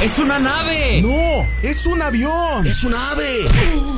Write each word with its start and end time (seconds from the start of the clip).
¡Es 0.00 0.18
una 0.18 0.38
nave! 0.38 1.02
¡No! 1.02 1.46
¡Es 1.62 1.84
un 1.84 2.00
avión! 2.00 2.66
¡Es 2.66 2.84
un 2.84 2.94
ave! 2.94 3.44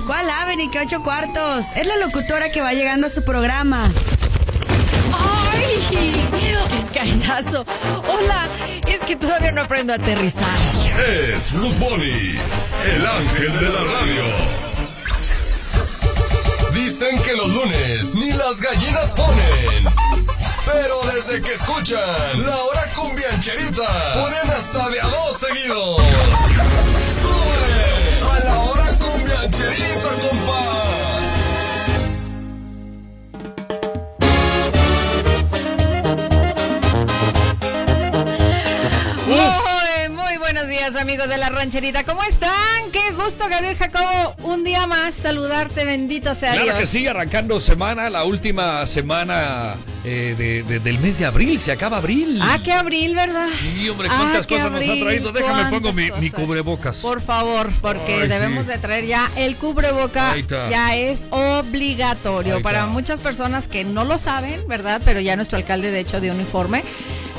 ¿Cuál 0.05 0.29
ave 0.29 0.57
ni 0.57 0.69
qué 0.69 0.81
ocho 0.81 1.01
cuartos? 1.01 1.77
Es 1.77 1.87
la 1.87 1.97
locutora 1.99 2.51
que 2.51 2.61
va 2.61 2.73
llegando 2.73 3.07
a 3.07 3.11
su 3.11 3.23
programa. 3.25 3.89
¡Ay! 5.13 6.19
¡Qué 6.41 6.99
callazo! 6.99 7.65
Hola, 8.13 8.49
es 8.89 8.99
que 9.07 9.15
todavía 9.15 9.53
no 9.53 9.63
aprendo 9.63 9.93
a 9.93 9.97
aterrizar. 9.97 10.49
Es 11.09 11.53
Blue 11.53 11.73
Bunny, 11.75 12.37
el 12.85 13.07
ángel 13.07 13.61
de 13.61 13.69
la 13.69 13.85
radio. 13.85 14.25
Dicen 16.75 17.23
que 17.23 17.37
los 17.37 17.49
lunes 17.49 18.17
ni 18.17 18.33
las 18.33 18.61
gallinas 18.61 19.13
ponen. 19.13 20.02
Pero 20.65 21.01
desde 21.13 21.43
que 21.43 21.53
escuchan 21.55 22.45
la 22.47 22.57
hora 22.63 22.89
cumbiancherita, 22.95 24.13
ponen 24.15 24.51
hasta 24.51 24.89
de 24.91 25.01
a 25.01 25.07
dos 25.07 25.37
seguidos. 25.39 26.03
¡Sube 27.21 28.31
a 28.31 28.45
la 28.45 28.61
hora 28.61 28.99
cumbiancherita, 28.99 30.09
compa! 30.21 30.62
Días, 40.91 40.97
amigos 41.01 41.29
de 41.29 41.39
la 41.39 41.49
rancherita. 41.49 42.03
¿Cómo 42.03 42.23
están? 42.25 42.51
Qué 42.93 43.13
gusto, 43.13 43.45
Gabriel 43.49 43.77
Jacobo. 43.77 44.35
Un 44.43 44.65
día 44.65 44.87
más 44.89 45.15
saludarte, 45.15 45.85
bendito 45.85 46.35
sea 46.35 46.53
Claro 46.53 46.65
Dios. 46.67 46.79
que 46.79 46.87
sí, 46.87 47.07
arrancando 47.07 47.61
semana, 47.61 48.11
la 48.11 48.25
última 48.25 48.85
semana 48.87 49.75
eh, 50.05 50.35
de- 50.37 50.65
de- 50.65 50.81
del 50.81 50.99
mes 50.99 51.19
de 51.21 51.27
abril, 51.27 51.61
se 51.61 51.71
acaba 51.71 51.99
abril. 51.99 52.37
Ah, 52.43 52.59
qué 52.65 52.73
abril, 52.73 53.15
¿verdad? 53.15 53.47
Sí, 53.55 53.89
hombre, 53.89 54.09
Ah, 54.11 54.17
cuántas 54.19 54.47
cosas 54.49 54.73
nos 54.73 54.83
ha 54.89 54.99
traído. 54.99 55.31
Déjame 55.31 55.71
pongo 55.71 55.93
mi, 55.93 56.31
cubrebocas. 56.31 56.97
Por 56.97 57.21
favor, 57.21 57.71
porque 57.81 58.23
Ay, 58.23 58.29
debemos 58.29 58.65
sí. 58.67 58.73
de 58.73 58.79
traer 58.79 59.07
ya 59.07 59.31
el 59.37 59.55
cubreboca, 59.55 60.35
ya 60.69 60.97
es 60.97 61.25
obligatorio 61.31 62.61
para 62.63 62.87
muchas 62.87 63.21
personas 63.21 63.69
que 63.69 63.85
no 63.85 64.05
lo 64.05 64.19
saben, 64.19 64.67
¿verdad? 64.67 65.01
Pero 65.05 65.21
ya 65.21 65.37
nuestro 65.37 65.59
alcalde 65.59 65.93
de 65.93 66.01
hecho 66.01 66.21
dio 66.21 66.33
un 66.33 66.41
informe 66.41 66.83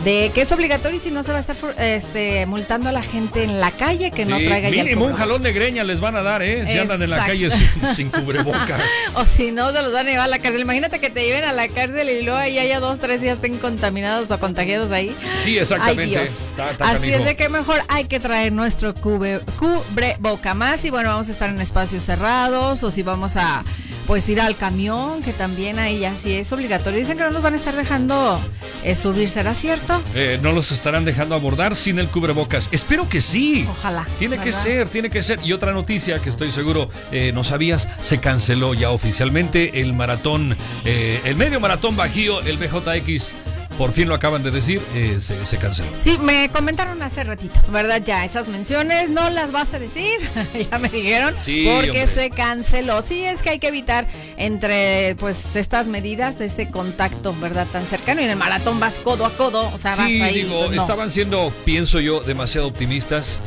de 0.04 0.32
que 0.34 0.42
es 0.42 0.52
obligatorio 0.52 0.98
y 0.98 1.00
si 1.00 1.12
no 1.12 1.24
se 1.24 1.32
va 1.32 1.38
a 1.38 1.40
estar 1.42 1.56
este, 1.80 2.46
multando 2.46 2.90
a 2.90 2.92
la 2.92 3.02
gente 3.04 3.44
en 3.44 3.60
la 3.60 3.72
calle 3.72 4.12
que 4.12 4.26
no 4.26 4.38
traiga 4.38 4.70
ya 4.70 4.82
el 4.82 4.84
mínimo 4.88 4.90
un 5.06 5.12
cubrebocas. 5.12 5.20
jalón 5.20 5.42
de 5.44 5.54
greña 5.54 5.84
les 5.84 6.00
van 6.02 6.16
a 6.18 6.24
dar, 6.24 6.42
¿eh? 6.44 6.66
Si 6.68 6.78
andan 6.78 7.02
en 7.02 7.10
la 7.10 7.26
calle 7.26 7.50
sin, 7.52 7.96
sin 7.96 8.10
cubrebocas. 8.10 8.82
O 9.16 9.26
si 9.26 9.52
no, 9.52 9.72
se 9.72 9.82
los 9.82 9.94
van 9.94 10.08
a 10.08 10.10
llevar 10.10 10.26
a 10.26 10.28
la 10.28 10.40
cárcel. 10.40 10.62
Imagínate 10.62 11.00
que 11.00 11.10
te 11.10 11.24
lleven 11.26 11.44
a 11.46 11.54
la 11.54 11.68
cárcel 11.68 12.10
y 12.10 12.22
luego 12.24 12.38
ahí 12.40 12.58
haya 12.60 12.80
dos, 12.80 13.00
tres 13.00 13.22
días 13.22 13.36
estén 13.36 13.58
contaminados 13.58 14.30
o 14.32 14.40
contagiados 14.40 14.92
ahí. 14.92 15.16
Sí, 15.44 15.58
exactamente. 15.58 16.04
Ay, 16.04 16.10
Dios. 16.10 16.24
Está- 16.50 16.72
está 16.72 16.86
Así 16.92 17.02
canijo. 17.02 17.20
es 17.20 17.26
de 17.26 17.36
que 17.36 17.50
mejor 17.50 17.82
hay 17.88 18.06
que 18.06 18.20
traer 18.20 18.52
nuestro 18.52 18.94
cube, 18.96 19.40
cubreboca 19.60 20.54
más. 20.54 20.84
Y 20.86 20.90
bueno, 20.90 21.10
vamos 21.10 21.30
a 21.30 21.32
estar 21.32 21.50
en 21.50 21.62
espacios 21.62 22.04
cerrados 22.06 22.84
o 22.84 22.92
si 22.92 23.04
vamos 23.04 23.38
a 23.38 23.64
pues 24.08 24.28
ir 24.30 24.42
al 24.42 24.56
camión, 24.56 25.22
que 25.22 25.34
también 25.34 25.80
ahí 25.80 26.00
ya 26.00 26.16
sí 26.16 26.34
es 26.34 26.52
obligatorio. 26.52 27.00
Dicen 27.00 27.18
que 27.18 27.24
no 27.24 27.32
nos 27.32 27.42
van 27.42 27.54
a 27.54 27.58
estar 27.58 27.76
dejando 27.76 28.40
eh, 28.84 28.96
subir, 28.96 29.30
¿será 29.30 29.54
cierto? 29.54 30.02
Eh, 30.14 30.40
no 30.42 30.52
los 30.52 30.72
estarán 30.72 31.06
dejando 31.06 31.36
abordar 31.36 31.76
sin 31.76 32.00
el 32.00 32.08
cubrebocas. 32.08 32.70
Espero 32.72 33.08
que 33.08 33.22
sí. 33.22 33.66
Ojalá, 33.70 34.06
Tiene 34.20 34.38
que 34.38 34.52
ser, 34.52 34.90
tiene 34.90 35.10
que 35.10 35.24
ser. 35.24 35.40
Y 35.44 35.54
otra 35.54 35.72
noticia 35.74 36.20
que 36.20 36.30
estoy 36.30 36.52
seguro 36.52 36.90
eh, 37.12 37.32
no 37.34 37.44
sabías, 37.44 37.88
se 38.02 38.20
canceló 38.20 38.74
ya 38.74 38.90
oficialmente 38.92 39.82
el 39.82 39.94
maratón, 39.94 40.58
eh, 40.86 41.22
el 41.26 41.36
medio 41.36 41.60
maratón 41.60 41.96
bajío, 41.96 42.42
el 42.42 42.58
BJX. 42.58 43.34
Por 43.78 43.92
fin 43.92 44.08
lo 44.08 44.14
acaban 44.16 44.44
de 44.44 44.52
decir, 44.52 44.80
eh, 44.94 45.18
se, 45.20 45.46
se 45.46 45.58
canceló. 45.58 45.88
Sí, 45.98 46.18
me 46.22 46.48
comentaron 46.50 47.02
hace 47.02 47.24
ratito, 47.24 47.60
¿verdad? 47.70 48.02
Ya 48.06 48.24
esas 48.24 48.48
menciones 48.48 49.10
no 49.10 49.30
las 49.32 49.52
vas 49.52 49.74
a 49.74 49.80
decir, 49.80 50.20
ya 50.72 50.78
me 50.78 50.90
dijeron, 50.90 51.34
Sí, 51.42 51.64
porque 51.68 51.90
hombre. 51.90 52.08
se 52.08 52.30
canceló. 52.30 53.02
Sí, 53.02 53.24
es 53.24 53.42
que 53.42 53.50
hay 53.50 53.60
que 53.60 53.70
evitar 53.70 54.06
entre 54.38 55.16
pues 55.20 55.56
estas 55.56 55.88
medidas 55.88 56.40
ese 56.42 56.70
contacto, 56.70 57.36
¿verdad? 57.42 57.66
Tan 57.72 57.86
cercano 57.88 58.22
y 58.22 58.26
en 58.26 58.30
el 58.32 58.36
maratón 58.38 58.80
vas 58.80 58.94
codo 59.04 59.26
a 59.26 59.32
codo, 59.32 59.70
o 59.74 59.78
sea, 59.78 59.96
vas 59.96 60.08
Sí, 60.08 60.22
ahí. 60.22 60.44
digo, 60.44 60.60
pues, 60.66 60.76
no. 60.76 60.82
estaban 60.82 61.10
siendo, 61.12 61.52
pienso 61.66 62.00
yo, 62.00 62.20
demasiado 62.22 62.68
optimistas. 62.68 63.40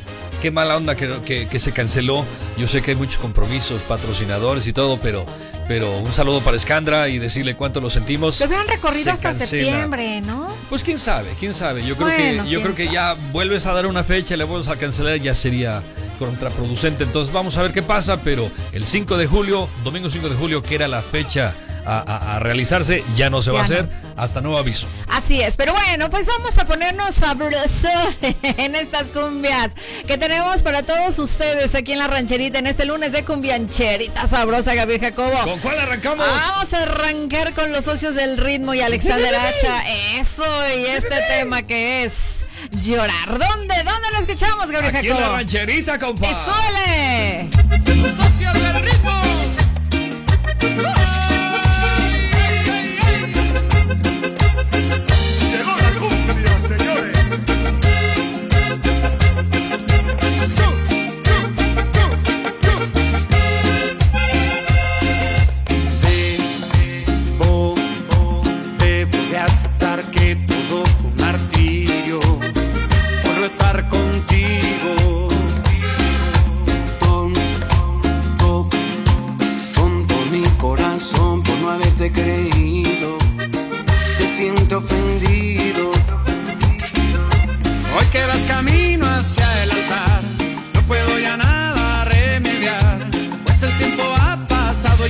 Qué 0.43 0.51
mala 0.51 0.77
onda 0.77 0.97
que, 0.97 1.09
que- 1.25 1.49
que 1.49 1.59
se 1.59 1.73
canceló. 1.73 2.25
Yo 2.59 2.67
sé 2.67 2.83
que 2.83 2.91
hay 2.91 2.97
muchos 2.97 3.17
compromisos, 3.19 3.81
patrocinadores 3.83 4.67
y 4.67 4.73
todo, 4.73 4.99
pero, 5.01 5.25
pero 5.69 5.99
un 5.99 6.13
saludo 6.13 6.41
para 6.41 6.57
Escandra 6.57 7.09
y 7.09 7.19
decirle 7.19 7.55
cuánto 7.57 7.81
lo 7.81 7.91
sentimos. 7.91 8.41
Lo 8.41 8.47
hubieran 8.47 8.67
recorrido 8.69 9.05
Se 9.05 9.11
hasta 9.11 9.31
cancela. 9.31 9.47
septiembre, 9.49 10.21
¿no? 10.21 10.49
Pues 10.69 10.83
quién 10.85 10.99
sabe, 10.99 11.31
quién 11.39 11.55
sabe. 11.55 11.85
Yo 11.85 11.97
creo 11.97 12.09
Bueno, 12.09 12.45
que 12.45 12.51
yo 12.51 12.63
creo 12.63 12.75
que 12.75 12.89
ya 12.89 13.15
vuelves 13.33 13.67
a 13.67 13.73
dar 13.73 13.87
una 13.87 14.05
fecha 14.05 14.35
y 14.35 14.37
le 14.37 14.45
vuelves 14.45 14.69
a 14.69 14.77
cancelar 14.77 15.19
ya 15.19 15.35
sería 15.35 15.83
contraproducente. 16.19 17.05
Entonces 17.05 17.33
vamos 17.33 17.57
a 17.57 17.63
ver 17.63 17.73
qué 17.73 17.83
pasa, 17.83 18.19
pero 18.19 18.51
el 18.73 18.85
5 18.85 19.17
de 19.17 19.27
julio, 19.27 19.69
domingo 19.85 20.11
5 20.11 20.29
de 20.29 20.35
julio, 20.35 20.63
que 20.63 20.75
era 20.75 20.89
la 20.89 21.03
fecha 21.03 21.55
a, 21.87 21.99
a- 22.01 22.37
a 22.37 22.39
realizarse, 22.41 23.05
ya 23.15 23.31
no 23.31 23.43
se 23.43 23.51
va 23.51 23.61
a 23.61 23.65
hacer 23.65 23.89
hasta 24.17 24.41
nuevo 24.41 24.59
aviso. 24.59 24.87
Así 25.11 25.41
es, 25.41 25.57
pero 25.57 25.73
bueno, 25.73 26.11
pues 26.11 26.27
vamos 26.27 26.59
a 26.59 26.65
ponernos 26.67 27.15
sabrosos 27.15 28.19
en 28.43 28.75
estas 28.75 29.05
cumbias 29.09 29.71
que 30.07 30.19
tenemos 30.19 30.63
para 30.63 30.83
todos 30.83 31.19
ustedes 31.19 31.75
aquí 31.75 31.93
en 31.93 31.99
la 32.01 32.09
rancherita 32.09 32.59
en 32.59 32.67
este 32.67 32.85
lunes 32.87 33.13
de 33.13 33.25
cumbiancherita 33.25 34.27
sabrosa, 34.27 34.75
Gabriel 34.75 35.01
Jacobo. 35.01 35.39
¿Con 35.45 35.61
cuál 35.61 35.79
arrancamos? 35.79 36.27
Vamos 36.27 36.73
a 36.75 36.83
arrancar 36.83 37.53
con 37.53 37.71
los 37.73 37.85
socios 37.85 38.15
del 38.15 38.37
ritmo 38.39 38.75
y 38.75 38.81
Alexander 38.81 39.35
Hacha. 39.35 39.83
Eso 40.19 40.45
y 40.77 40.87
este 40.87 41.17
tema 41.29 41.63
que 41.63 42.05
es 42.05 42.47
llorar. 42.83 43.29
¿Dónde? 43.29 43.75
¿Dónde 43.85 44.09
lo 44.13 44.19
escuchamos, 44.19 44.67
Gabriel 44.71 44.97
Aquí 44.97 45.07
en 45.07 45.13
la 45.15 45.21
Jacobo? 45.21 45.37
rancherita, 45.37 45.99
compa. 45.99 46.27
¡Y 46.27 46.35
suele! 46.35 47.49
¡Socios 48.17 48.53
del 48.55 48.83
ritmo! 48.83 49.13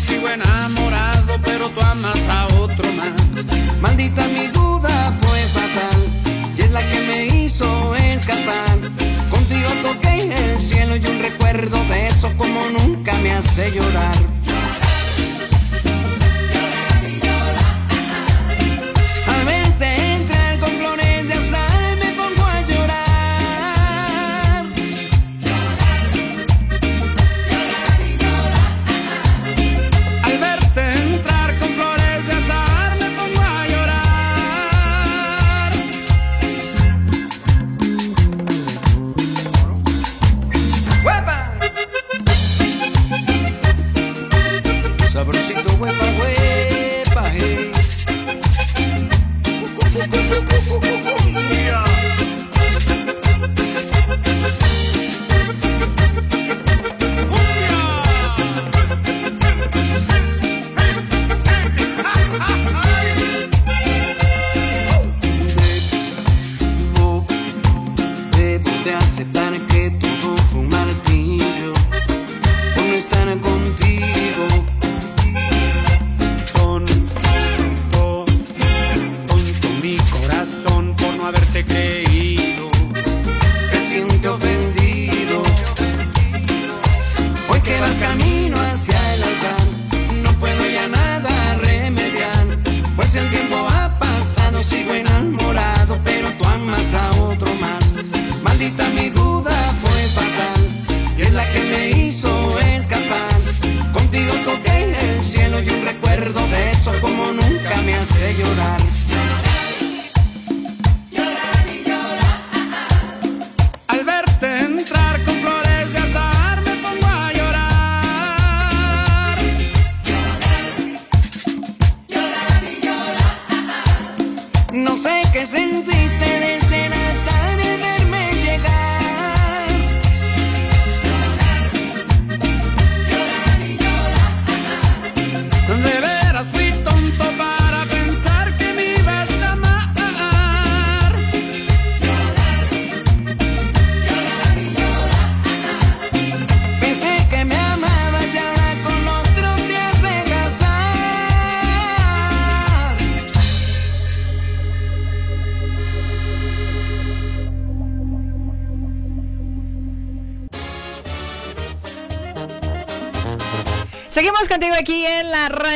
Sigo 0.06 0.28
enamorado, 0.28 1.38
pero 1.42 1.68
tú 1.68 1.80
amas 1.80 2.26
a 2.28 2.46
otro 2.60 2.86
más. 2.92 3.12
Maldita 3.80 4.26
mi 4.28 4.46
duda 4.48 5.12
fue 5.20 5.40
fatal, 5.56 6.00
y 6.56 6.62
es 6.62 6.70
la 6.70 6.80
que 6.80 7.00
me 7.08 7.26
hizo 7.26 7.96
escapar. 7.96 8.78
Contigo 9.30 9.68
toqué 9.82 10.30
el 10.52 10.60
cielo 10.60 10.96
y 10.96 11.04
un 11.06 11.18
recuerdo 11.20 11.84
de 11.86 12.06
eso 12.06 12.30
como 12.36 12.60
nunca 12.70 13.12
me 13.22 13.32
hace 13.32 13.72
llorar. 13.72 14.35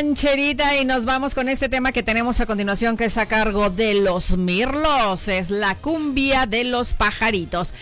Rancherita 0.01 0.79
y 0.79 0.87
nos 0.87 1.05
vamos 1.05 1.35
con 1.35 1.51
este 1.51 1.69
tema 1.69 1.93
que 1.93 2.03
tenemos 2.03 2.41
a 2.41 2.47
continuación 2.47 2.97
que 2.97 3.05
es 3.05 3.19
a 3.19 3.27
cargo 3.27 3.69
de 3.69 3.93
los 3.93 4.39
mirlos. 4.39 5.29
Es 5.29 5.51
la 5.51 5.75
cumbia 5.75 6.47
de 6.47 6.65
los 6.65 6.95
pajaritos. 6.95 7.75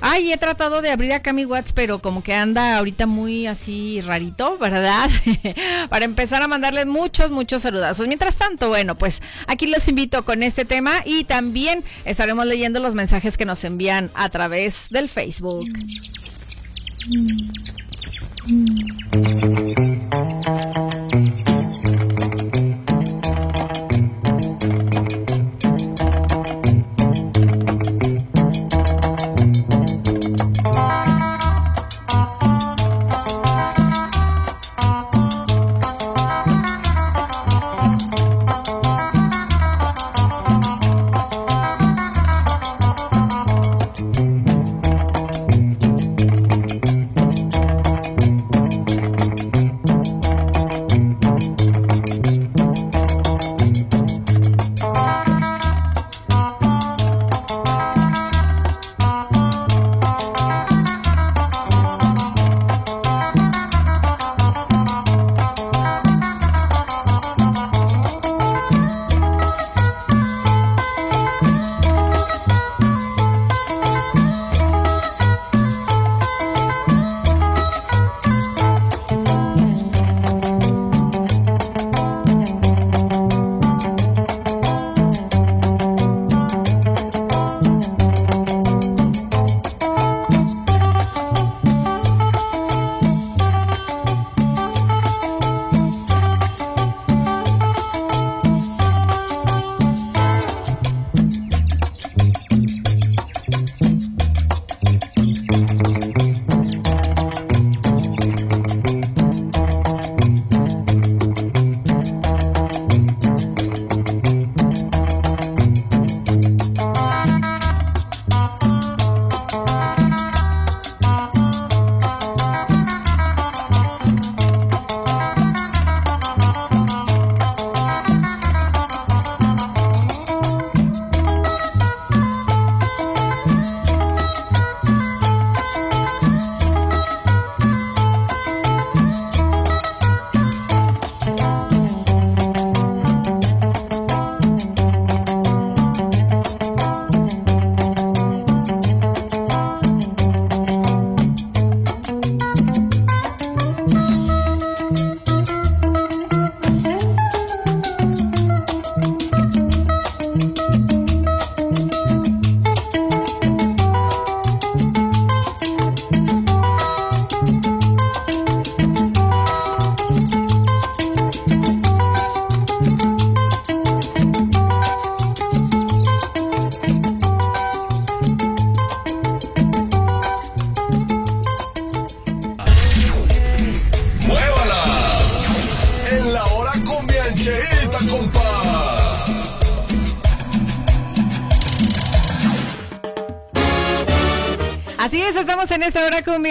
Ay, 0.00 0.32
he 0.32 0.36
tratado 0.38 0.82
de 0.82 0.90
abrir 0.90 1.12
acá 1.12 1.32
mi 1.32 1.44
WhatsApp, 1.44 1.76
pero 1.76 2.00
como 2.00 2.24
que 2.24 2.34
anda 2.34 2.78
ahorita 2.78 3.06
muy 3.06 3.46
así 3.46 4.00
rarito, 4.00 4.58
¿verdad? 4.58 5.08
Para 5.88 6.04
empezar 6.04 6.42
a 6.42 6.48
mandarles 6.48 6.86
muchos, 6.86 7.30
muchos 7.30 7.62
saludazos. 7.62 8.08
Mientras 8.08 8.34
tanto, 8.34 8.68
bueno, 8.68 8.96
pues 8.96 9.22
aquí 9.46 9.68
los 9.68 9.86
invito 9.86 10.24
con 10.24 10.42
este 10.42 10.64
tema 10.64 11.02
y 11.04 11.22
también 11.22 11.84
estaremos 12.04 12.44
leyendo 12.44 12.80
los 12.80 12.94
mensajes 12.94 13.36
que 13.36 13.44
nos 13.44 13.62
envían 13.62 14.10
a 14.14 14.28
través 14.30 14.88
del 14.90 15.08
Facebook. 15.08 15.68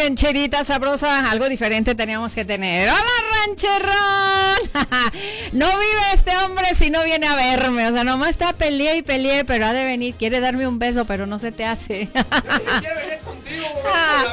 Esta 0.01 0.03
hora 0.03 0.07
con 0.07 0.15
cherita 0.15 0.63
sabrosa, 0.63 1.29
algo 1.29 1.47
diferente 1.47 1.95
teníamos 1.95 2.33
que 2.33 2.45
tener. 2.45 2.89
¡Hola, 2.89 3.01
rancherrón! 3.45 3.91
no 5.53 5.67
vive 5.67 6.01
este 6.13 6.35
hombre 6.37 6.73
si 6.75 6.89
no 6.89 7.03
viene 7.03 7.27
a 7.27 7.35
verme, 7.35 7.87
o 7.87 7.93
sea, 7.93 8.03
nomás 8.03 8.29
está 8.29 8.53
peleé 8.53 8.97
y 8.97 9.01
peleé, 9.01 9.45
pero 9.45 9.65
ha 9.65 9.73
de 9.73 9.85
venir, 9.85 10.15
quiere 10.15 10.39
darme 10.39 10.67
un 10.67 10.79
beso, 10.79 11.05
pero 11.05 11.25
no 11.27 11.39
se 11.39 11.51
te 11.51 11.65
hace. 11.65 12.09
Ah, 13.93 14.23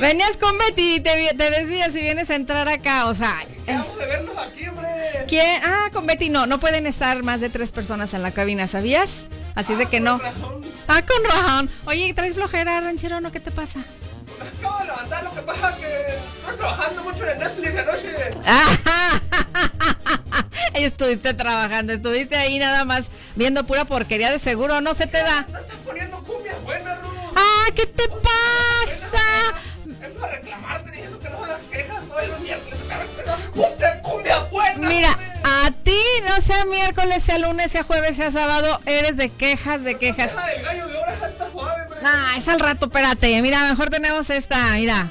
venías 0.00 0.38
con 0.38 0.56
Betty, 0.56 1.00
te, 1.00 1.34
te 1.36 1.50
decía 1.50 1.90
si 1.90 2.00
vienes 2.00 2.30
a 2.30 2.34
entrar 2.34 2.66
acá, 2.68 3.06
o 3.06 3.14
sea... 3.14 3.44
Vamos 3.66 3.98
de 3.98 4.06
vernos 4.06 4.38
aquí, 4.38 4.66
hombre. 4.66 4.88
¿Quién? 5.28 5.62
Ah, 5.62 5.90
con 5.92 6.06
Betty 6.06 6.30
no, 6.30 6.46
no 6.46 6.58
pueden 6.58 6.86
estar 6.86 7.22
más 7.22 7.42
de 7.42 7.50
tres 7.50 7.72
personas 7.72 8.14
en 8.14 8.22
la 8.22 8.30
cabina, 8.30 8.66
¿sabías? 8.66 9.26
Así 9.54 9.74
es 9.74 9.78
de 9.78 9.86
que 9.86 10.00
no. 10.00 10.18
Ah, 10.88 11.02
con 11.02 11.24
razón. 11.24 11.70
Oye, 11.84 12.14
¿traes 12.14 12.34
flojera, 12.34 12.80
ranchero, 12.80 13.20
no? 13.20 13.30
¿Qué 13.30 13.40
te 13.40 13.50
pasa? 13.50 13.80
Pasa 15.44 15.70
es 15.70 15.76
que 15.76 16.08
estoy 16.08 16.56
trabajando 16.56 17.02
mucho 17.02 17.28
en 17.28 17.38
Netflix 17.38 17.78
anoche. 17.78 18.14
estuviste 20.74 21.34
trabajando, 21.34 21.92
estuviste 21.92 22.36
ahí 22.36 22.58
nada 22.58 22.84
más 22.84 23.06
viendo 23.36 23.64
pura 23.64 23.84
porquería 23.84 24.30
de 24.30 24.38
seguro, 24.38 24.80
¿no 24.80 24.94
se 24.94 25.06
te 25.06 25.18
da? 25.18 25.46
No 25.50 25.58
estás 25.58 25.76
poniendo 25.84 26.18
cumbia 26.24 26.54
buena, 26.62 26.94
Ruth. 26.96 27.36
Ah, 27.36 27.66
¿qué 27.74 27.86
te 27.86 28.08
pasa? 28.08 29.22
Es 29.86 30.20
para 30.20 30.32
reclamarte 30.32 30.90
diciendo 30.90 31.18
que 31.20 31.30
no 31.30 31.44
hagas 31.44 31.60
quejas 31.70 32.02
hoy 32.14 32.26
los 32.26 32.40
miércoles. 32.40 32.78
Ponte 33.54 33.84
cumbia 34.02 34.40
buena. 34.44 34.88
Mira, 34.88 35.18
a 35.44 35.70
ti, 35.84 36.00
no 36.26 36.40
sea 36.40 36.64
miércoles, 36.64 37.22
sea 37.22 37.38
lunes, 37.38 37.70
sea 37.70 37.84
jueves, 37.84 38.16
sea 38.16 38.30
sábado, 38.30 38.80
eres 38.86 39.16
de 39.16 39.28
quejas, 39.30 39.82
de 39.84 39.96
quejas. 39.96 40.30
Ah, 42.02 42.32
es 42.36 42.48
al 42.48 42.60
rato, 42.60 42.86
espérate. 42.86 43.40
Mira, 43.42 43.68
mejor 43.68 43.90
tenemos 43.90 44.28
esta, 44.30 44.72
mira. 44.72 45.10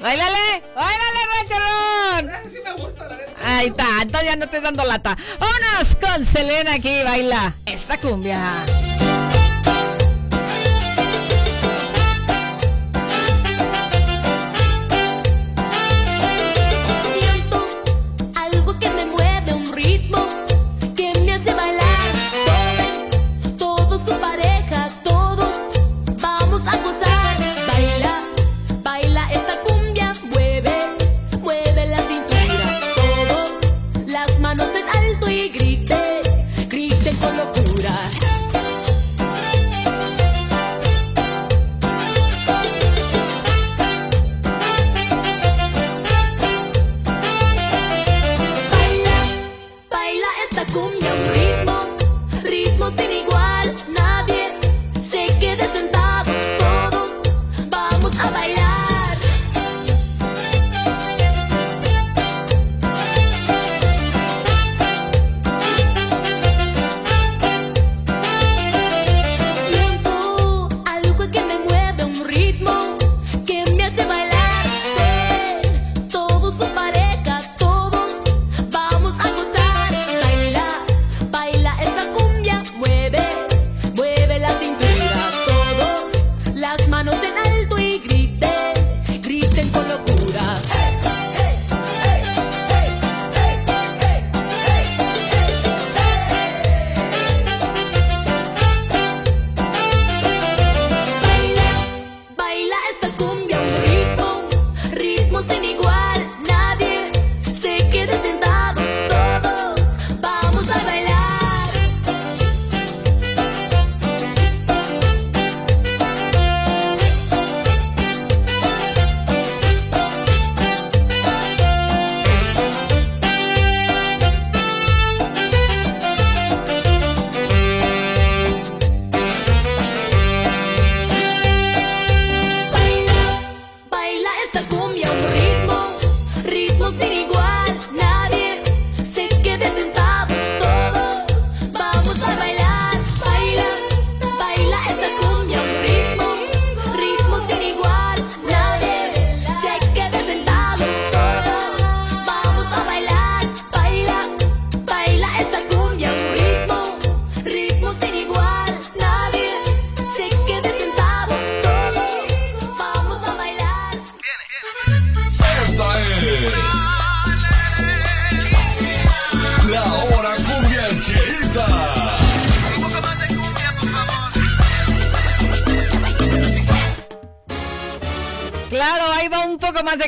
¡Báilale! 0.00 0.62
¡Báilale, 0.74 1.20
rancherón! 1.38 2.30
Esa 2.30 2.50
sí 2.50 2.58
me 2.64 2.72
gusta, 2.82 3.04
la 3.04 3.16
neta. 3.16 3.32
Ahí 3.44 3.66
está, 3.68 3.86
entonces 4.02 4.28
ya 4.28 4.36
no 4.36 4.48
te 4.48 4.60
dando 4.60 4.84
lata. 4.84 5.16
Vámonos 5.38 5.96
con 5.96 6.24
Selena 6.24 6.74
aquí, 6.74 7.02
baila 7.02 7.52
esta 7.64 7.98
cumbia. 7.98 8.64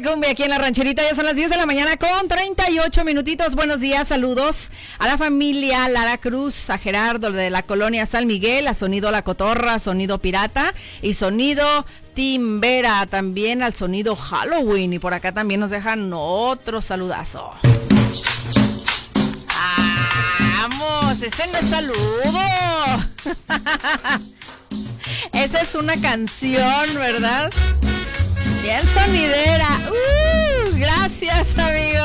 Cumbia 0.03 0.31
aquí 0.31 0.43
en 0.43 0.51
la 0.51 0.59
rancherita. 0.59 1.03
Ya 1.03 1.15
son 1.15 1.25
las 1.25 1.37
10 1.37 1.51
de 1.51 1.57
la 1.57 1.67
mañana 1.67 1.97
con 1.97 2.29
38 2.29 3.05
minutitos. 3.05 3.55
Buenos 3.55 3.81
días, 3.81 4.09
saludos 4.09 4.71
a 4.99 5.07
la 5.07 5.19
familia 5.19 5.89
Lara 5.89 6.19
Cruz, 6.19 6.71
a 6.71 6.79
Gerardo 6.79 7.33
de 7.33 7.51
la 7.51 7.63
colonia 7.63 8.07
San 8.07 8.27
Miguel, 8.27 8.69
a 8.69 8.75
Sonido 8.75 9.11
La 9.11 9.23
Cotorra, 9.23 9.79
Sonido 9.79 10.19
Pirata 10.19 10.73
y 11.03 11.15
Sonido 11.15 11.87
Timbera, 12.15 13.07
también 13.07 13.63
al 13.63 13.75
Sonido 13.75 14.15
Halloween. 14.15 14.93
Y 14.93 14.99
por 14.99 15.15
acá 15.15 15.33
también 15.33 15.61
nos 15.61 15.71
dejan 15.71 16.13
otro 16.13 16.81
saludazo. 16.81 17.51
¡Vamos! 20.59 21.23
¡Ese 21.23 21.47
no 21.51 21.59
es 21.59 21.69
saludo! 21.69 22.39
Esa 25.33 25.61
es 25.61 25.75
una 25.75 26.01
canción, 26.01 26.95
¿verdad? 26.95 27.53
Bien 28.63 28.87
sonidera. 28.87 29.69
¡Uh! 29.89 30.77
gracias, 30.77 31.57
amigos, 31.59 31.98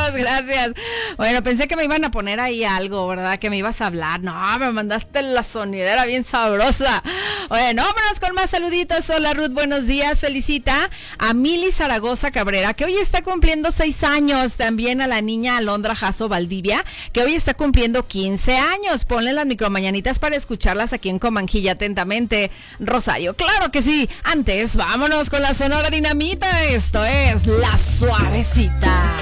Bueno, 1.17 1.43
pensé 1.43 1.67
que 1.67 1.75
me 1.75 1.85
iban 1.85 2.03
a 2.05 2.12
poner 2.12 2.39
ahí 2.39 2.63
algo, 2.63 3.07
¿verdad? 3.07 3.39
Que 3.39 3.50
me 3.50 3.57
ibas 3.57 3.81
a 3.81 3.88
hablar. 3.88 4.21
No, 4.21 4.59
me 4.59 4.71
mandaste 4.71 5.21
la 5.21 5.43
sonidera 5.43 6.05
bien 6.05 6.23
sabrosa. 6.23 7.03
Bueno, 7.50 7.83
vámonos 7.83 8.19
con 8.19 8.33
más 8.33 8.50
saluditos. 8.50 9.09
Hola 9.09 9.33
Ruth, 9.33 9.51
buenos 9.51 9.88
días. 9.88 10.19
Felicita 10.19 10.89
a 11.17 11.33
Mili 11.33 11.71
Zaragoza 11.71 12.31
Cabrera, 12.31 12.73
que 12.73 12.85
hoy 12.85 12.97
está 12.97 13.21
cumpliendo 13.21 13.71
seis 13.71 14.03
años. 14.03 14.55
También 14.55 15.01
a 15.01 15.07
la 15.07 15.21
niña 15.21 15.57
Alondra 15.57 15.95
Jasso 15.95 16.29
Valdivia, 16.29 16.83
que 17.12 17.21
hoy 17.21 17.35
está 17.35 17.53
cumpliendo 17.53 18.07
15 18.07 18.57
años. 18.57 19.05
Ponle 19.05 19.33
las 19.33 19.45
micromañanitas 19.45 20.19
para 20.19 20.35
escucharlas 20.35 20.93
aquí 20.93 21.09
en 21.09 21.19
Comanjilla 21.19 21.73
atentamente. 21.73 22.51
Rosario, 22.79 23.35
claro 23.35 23.71
que 23.71 23.81
sí. 23.81 24.09
Antes, 24.23 24.75
vámonos 24.75 25.29
con 25.29 25.41
la 25.41 25.53
Sonora 25.53 25.89
Dinamita. 25.89 26.63
Esto 26.65 27.03
es 27.03 27.45
La 27.45 27.77
Suavecita. 27.77 29.19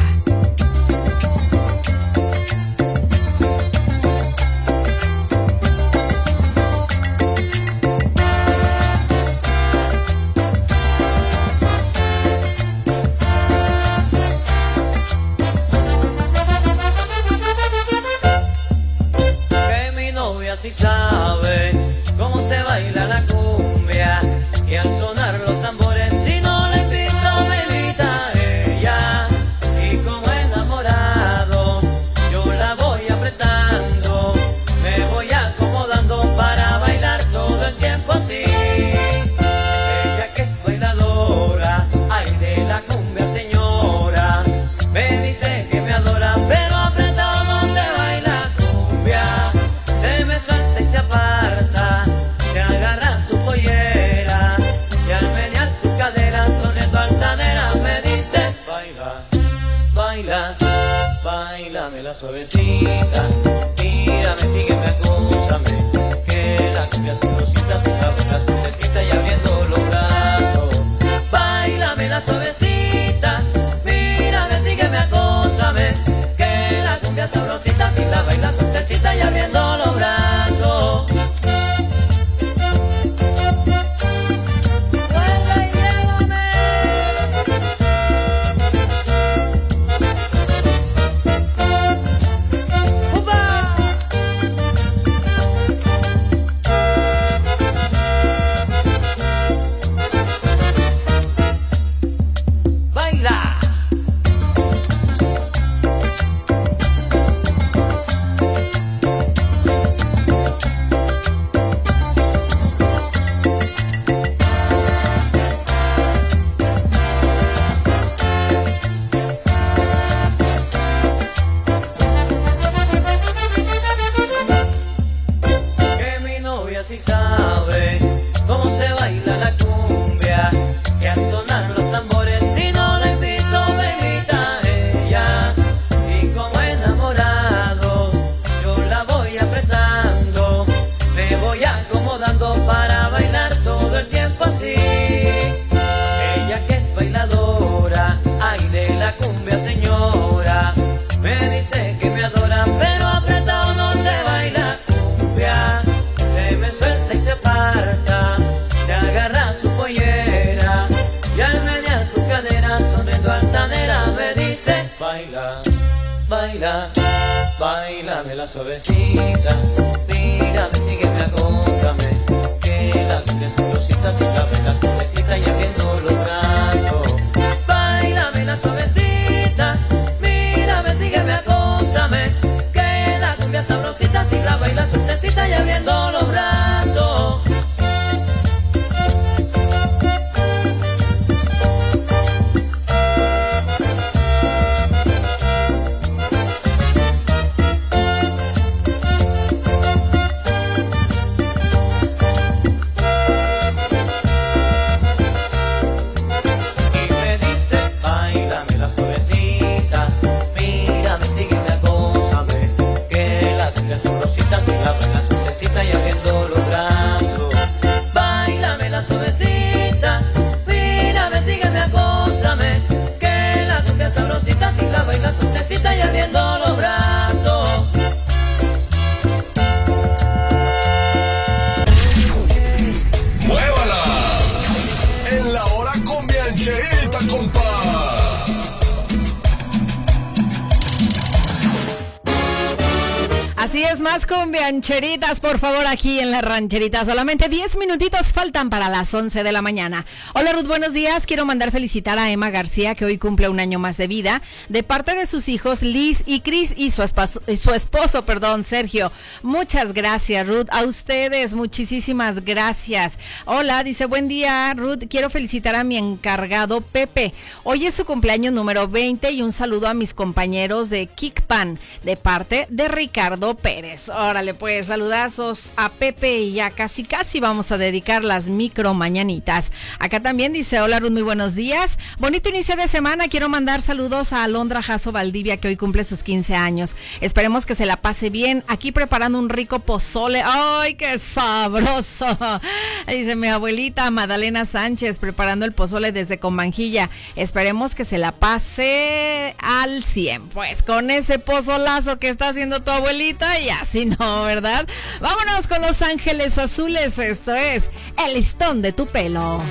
Aquí 245.91 246.21
en 246.21 246.31
la 246.31 246.41
rancherita. 246.41 247.03
Solamente 247.03 247.49
10 247.49 247.77
minutitos 247.77 248.27
faltan 248.27 248.69
para 248.69 248.87
las 248.87 249.13
11 249.13 249.43
de 249.43 249.51
la 249.51 249.61
mañana. 249.61 250.05
Hola 250.33 250.53
Ruth, 250.53 250.65
buenos 250.65 250.93
días. 250.93 251.25
Quiero 251.25 251.45
mandar 251.45 251.71
felicitar 251.71 252.17
a 252.17 252.31
Emma 252.31 252.49
García, 252.49 252.95
que 252.95 253.03
hoy 253.03 253.17
cumple 253.17 253.49
un 253.49 253.59
año 253.59 253.77
más 253.77 253.97
de 253.97 254.07
vida, 254.07 254.41
de 254.69 254.83
parte 254.83 255.13
de 255.15 255.25
sus 255.27 255.49
hijos 255.49 255.81
Liz 255.81 256.23
y 256.25 256.39
Chris 256.39 256.73
y 256.77 256.91
su 256.91 257.01
su 257.01 257.73
esposo 257.73 258.25
perdón, 258.25 258.63
Sergio. 258.63 259.11
Muchas 259.43 259.91
gracias, 259.91 260.47
Ruth. 260.47 260.67
A 260.71 260.83
ustedes, 260.83 261.53
muchísimas 261.53 262.45
gracias. 262.45 263.13
Hola, 263.45 263.83
dice, 263.83 264.05
buen 264.05 264.29
día, 264.29 264.73
Ruth. 264.73 265.03
Quiero 265.09 265.29
felicitar 265.29 265.75
a 265.75 265.83
mi 265.83 265.97
encargado 265.97 266.79
Pepe. 266.79 267.33
Hoy 267.63 267.85
es 267.85 267.95
su 267.95 268.05
cumpleaños 268.05 268.53
número 268.53 268.87
20 268.87 269.29
y 269.31 269.41
un 269.41 269.51
saludo 269.51 269.89
a 269.89 269.93
mis 269.93 270.13
compañeros 270.13 270.89
de 270.89 271.07
Kickpan, 271.07 271.77
de 272.03 272.15
parte 272.15 272.67
de 272.69 272.87
Ricardo 272.87 273.55
Pérez. 273.55 274.07
Órale, 274.07 274.53
pues 274.53 274.87
saludazos 274.87 275.71
a 275.81 275.89
Pepe 275.89 276.41
y 276.41 276.53
ya 276.53 276.69
casi 276.69 277.03
casi 277.03 277.39
vamos 277.39 277.71
a 277.71 277.77
dedicar 277.77 278.23
las 278.23 278.49
micro 278.49 278.93
mañanitas. 278.93 279.71
Acá 279.97 280.19
también 280.19 280.53
dice, 280.53 280.79
hola 280.79 280.99
Ruth, 280.99 281.11
muy 281.11 281.23
buenos 281.23 281.55
días. 281.55 281.97
Bonito 282.19 282.49
inicio 282.49 282.75
de 282.75 282.87
semana. 282.87 283.29
Quiero 283.29 283.49
mandar 283.49 283.81
saludos 283.81 284.31
a 284.31 284.43
Alondra 284.43 284.83
Jasso 284.83 285.11
Valdivia 285.11 285.57
que 285.57 285.69
hoy 285.69 285.77
cumple 285.77 286.03
sus 286.03 286.21
15 286.21 286.53
años. 286.55 286.95
Esperemos 287.19 287.65
que 287.65 287.73
se 287.73 287.87
la 287.87 287.97
pase 287.97 288.29
bien. 288.29 288.63
Aquí 288.67 288.91
preparando 288.91 289.39
un 289.39 289.49
rico 289.49 289.79
pozole. 289.79 290.43
¡Ay, 290.45 290.93
qué 290.93 291.17
sabroso! 291.17 292.27
Dice 293.07 293.35
mi 293.35 293.47
abuelita 293.47 294.11
Madalena 294.11 294.65
Sánchez 294.65 295.17
preparando 295.17 295.65
el 295.65 295.71
pozole 295.71 296.11
desde 296.11 296.37
Comanjilla. 296.37 297.09
Esperemos 297.35 297.95
que 297.95 298.05
se 298.05 298.19
la 298.19 298.33
pase 298.33 299.55
al 299.57 300.03
100. 300.03 300.49
Pues 300.49 300.83
con 300.83 301.09
ese 301.09 301.39
pozolazo 301.39 302.19
que 302.19 302.29
está 302.29 302.49
haciendo 302.49 302.83
tu 302.83 302.91
abuelita 302.91 303.59
y 303.59 303.69
así 303.69 304.05
no, 304.05 304.43
¿verdad? 304.43 304.87
Vámonos 305.21 305.67
con 305.71 305.81
Los 305.81 306.01
Ángeles 306.01 306.57
Azules. 306.57 307.17
Esto 307.17 307.55
es 307.55 307.89
El 308.17 308.33
listón 308.33 308.81
de 308.81 308.91
tu 308.91 309.05
pelo. 309.07 309.61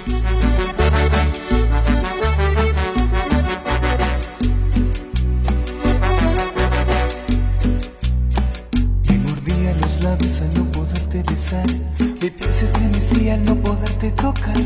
Me 9.07 9.19
mordía 9.19 9.75
los 9.75 10.03
labios 10.03 10.41
al 10.41 10.55
no 10.55 10.65
poderte 10.73 11.23
besar. 11.31 11.67
Mi 11.99 12.31
piel 12.31 12.55
se 12.55 12.65
estremecía 12.65 13.35
al 13.35 13.45
no 13.45 13.55
poderte 13.57 14.11
tocar. 14.13 14.57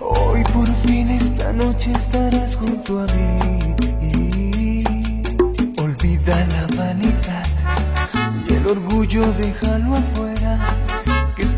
Hoy 0.00 0.42
por 0.52 0.68
fin 0.86 1.08
esta 1.08 1.50
noche 1.54 1.92
estarás 1.92 2.56
junto 2.56 3.00
a 3.00 3.06
mí. 3.14 4.84
Olvida 5.78 6.46
la 6.46 6.66
vanidad 6.76 7.46
y 8.50 8.52
el 8.52 8.66
orgullo. 8.66 9.34
Que 9.38 9.52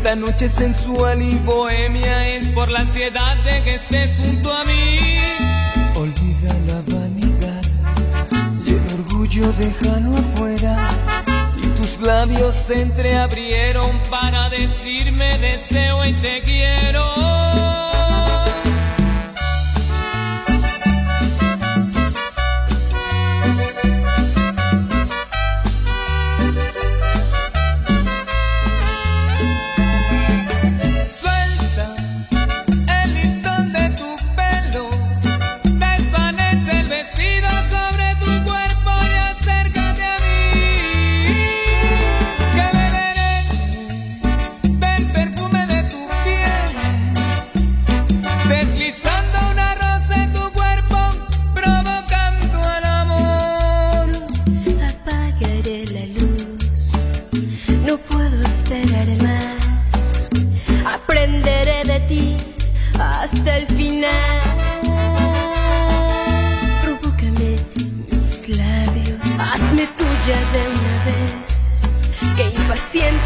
esta 0.07 0.15
noche 0.21 0.47
sensual 0.47 1.21
y 1.21 1.35
bohemia 1.39 2.29
es 2.29 2.53
por 2.53 2.69
la 2.69 2.79
ansiedad 2.79 3.35
de 3.43 3.61
que 3.65 3.75
estés 3.75 4.15
junto 4.15 4.53
a 4.53 4.63
mí. 4.63 5.19
Olvida 5.95 6.53
la 6.65 6.81
vanidad 6.95 7.61
y 8.65 8.69
el 8.69 9.01
orgullo 9.01 9.51
déjalo 9.59 10.15
afuera. 10.15 10.87
Y 11.61 11.67
tus 11.81 11.99
labios 11.99 12.55
se 12.55 12.83
entreabrieron 12.83 13.99
para 14.09 14.49
decirme 14.49 15.39
deseo 15.39 16.05
y 16.05 16.13
te 16.13 16.41
quiero. 16.41 17.36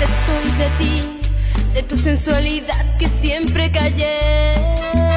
Estoy 0.03 0.51
de 0.57 0.69
ti, 0.77 1.01
de 1.73 1.83
tu 1.83 1.97
sensualidad 1.97 2.97
que 2.97 3.07
siempre 3.07 3.71
callé. 3.71 5.10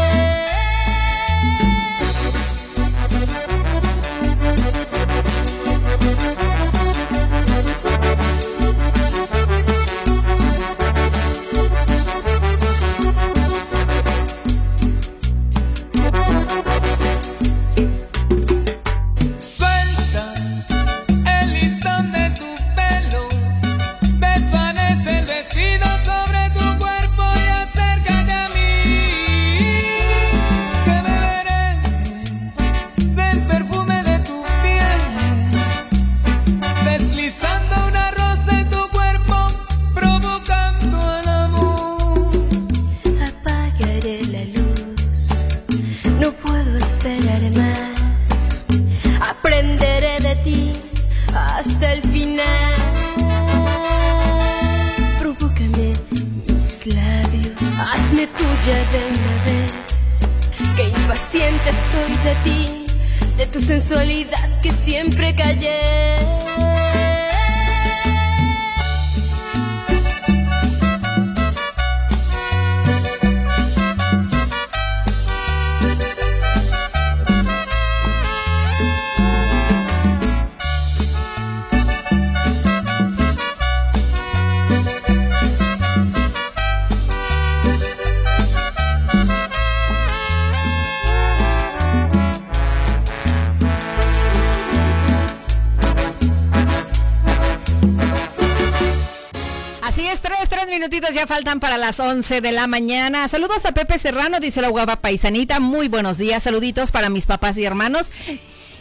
Ya 101.13 101.27
faltan 101.27 101.61
para 101.61 101.77
las 101.77 102.01
11 102.01 102.41
de 102.41 102.53
la 102.53 102.67
mañana. 102.67 103.29
Saludos 103.29 103.65
a 103.67 103.73
Pepe 103.73 103.99
Serrano, 103.99 104.41
dice 104.41 104.63
la 104.63 104.69
guapa 104.69 104.97
paisanita. 104.97 105.61
Muy 105.61 105.89
buenos 105.89 106.17
días, 106.17 106.43
saluditos 106.43 106.93
para 106.93 107.11
mis 107.11 107.27
papás 107.27 107.59
y 107.59 107.65
hermanos. 107.65 108.09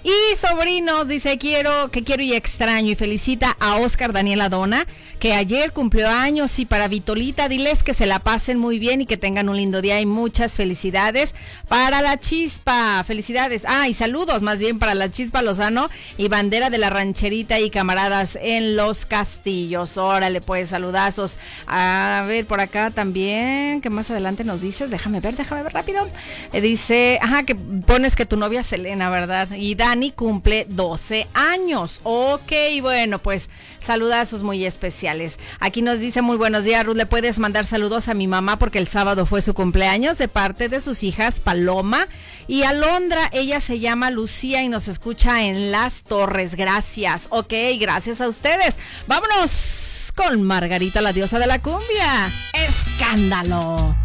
Y 0.04 0.36
sobrinos, 0.36 1.08
dice 1.08 1.38
quiero, 1.38 1.90
que 1.90 2.04
quiero 2.04 2.24
y 2.24 2.34
extraño. 2.34 2.92
Y 2.92 2.96
felicita 2.96 3.56
a 3.60 3.78
Oscar 3.78 4.12
Daniela 4.12 4.50
Dona, 4.50 4.86
que 5.20 5.34
ayer 5.34 5.72
cumplió 5.72 6.10
años. 6.10 6.60
Y 6.60 6.66
para 6.66 6.90
Vitolita, 6.90 7.48
diles 7.48 7.84
que 7.84 7.94
se 7.94 8.06
la 8.06 8.20
pasen 8.20 8.60
muy 8.60 8.80
bien 8.80 9.00
y 9.00 9.06
que 9.06 9.16
tengan 9.16 9.48
un 9.48 9.56
lindo 9.56 9.82
día. 9.82 10.02
Y 10.02 10.06
muchas 10.06 10.54
felicidades 10.54 11.34
para 11.70 12.02
la 12.02 12.20
chispa. 12.20 13.02
Felicidades. 13.06 13.64
Ah, 13.66 13.88
y 13.88 13.94
saludos 13.94 14.42
más 14.42 14.60
bien 14.60 14.78
para 14.78 14.94
la 14.94 15.10
chispa 15.10 15.42
Lozano 15.42 15.90
y 16.18 16.28
bandera 16.28 16.70
de 16.70 16.80
la 16.80 16.90
rancherita 16.90 17.62
y 17.62 17.70
camaradas 17.70 18.38
en 18.42 18.76
los 18.76 19.06
castillos. 19.06 19.98
Órale, 19.98 20.42
pues 20.42 20.70
saludazos. 20.70 21.38
A 21.66 22.26
ver, 22.28 22.46
por 22.46 22.60
acá 22.60 22.92
también, 22.92 23.80
que 23.80 23.90
más 23.90 24.12
adelante 24.12 24.44
nos 24.44 24.62
dices, 24.62 24.90
déjame 24.90 25.22
ver, 25.22 25.38
déjame 25.38 25.64
ver 25.64 25.74
rápido. 25.74 26.10
Eh, 26.52 26.60
dice, 26.60 27.20
ajá, 27.22 27.44
que 27.44 27.56
pones 27.56 28.18
que 28.18 28.26
tu 28.26 28.36
novia 28.36 28.64
Selena, 28.64 29.10
¿verdad? 29.10 29.48
Y 29.56 29.76
Dani 29.94 30.10
cumple 30.10 30.66
12 30.70 31.28
años. 31.36 32.00
Ok, 32.02 32.52
bueno, 32.82 33.20
pues 33.20 33.48
saludazos 33.78 34.42
muy 34.42 34.66
especiales. 34.66 35.38
Aquí 35.60 35.84
nos 35.84 36.00
dice 36.00 36.24
muy 36.24 36.36
buenos 36.36 36.64
días, 36.64 36.84
Ruth. 36.84 36.96
Le 36.96 37.06
puedes 37.06 37.38
mandar 37.38 37.68
saludos 37.68 38.08
a 38.08 38.16
mi 38.16 38.26
mamá 38.26 38.58
porque 38.58 38.80
el 38.80 38.88
sábado 38.88 39.28
fue 39.28 39.42
su 39.42 39.54
cumpleaños 39.54 40.18
de 40.18 40.28
parte 40.28 40.68
de 40.68 40.82
sus 40.82 41.04
hijas 41.04 41.40
Paloma 41.40 42.08
y 42.48 42.64
Alondra. 42.64 43.30
Ella 43.34 43.60
se 43.60 43.78
llama 43.78 44.10
Lucía 44.10 44.64
y 44.64 44.68
nos 44.68 44.88
escucha 44.88 45.44
en 45.44 45.70
Las 45.70 46.02
Torres. 46.02 46.56
Gracias. 46.56 47.28
Ok, 47.30 47.54
gracias 47.80 48.20
a 48.20 48.28
ustedes. 48.28 48.78
Vámonos 49.06 50.12
con 50.16 50.42
Margarita, 50.42 51.04
la 51.04 51.14
diosa 51.14 51.38
de 51.38 51.46
la 51.46 51.62
cumbia. 51.62 52.32
Escándalo. 52.54 53.96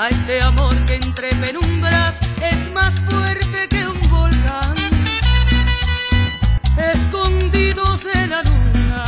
A 0.00 0.08
este 0.08 0.40
amor 0.40 0.74
que 0.86 0.94
entre 0.94 1.28
penumbras 1.34 2.14
es 2.40 2.72
más 2.72 2.94
fuerte 3.00 3.68
que 3.68 3.86
un 3.86 4.00
volcán. 4.08 4.74
Escondidos 6.94 8.02
de 8.04 8.26
la 8.28 8.42
luna, 8.42 9.04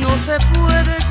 no 0.00 0.10
se 0.26 0.36
puede 0.52 1.03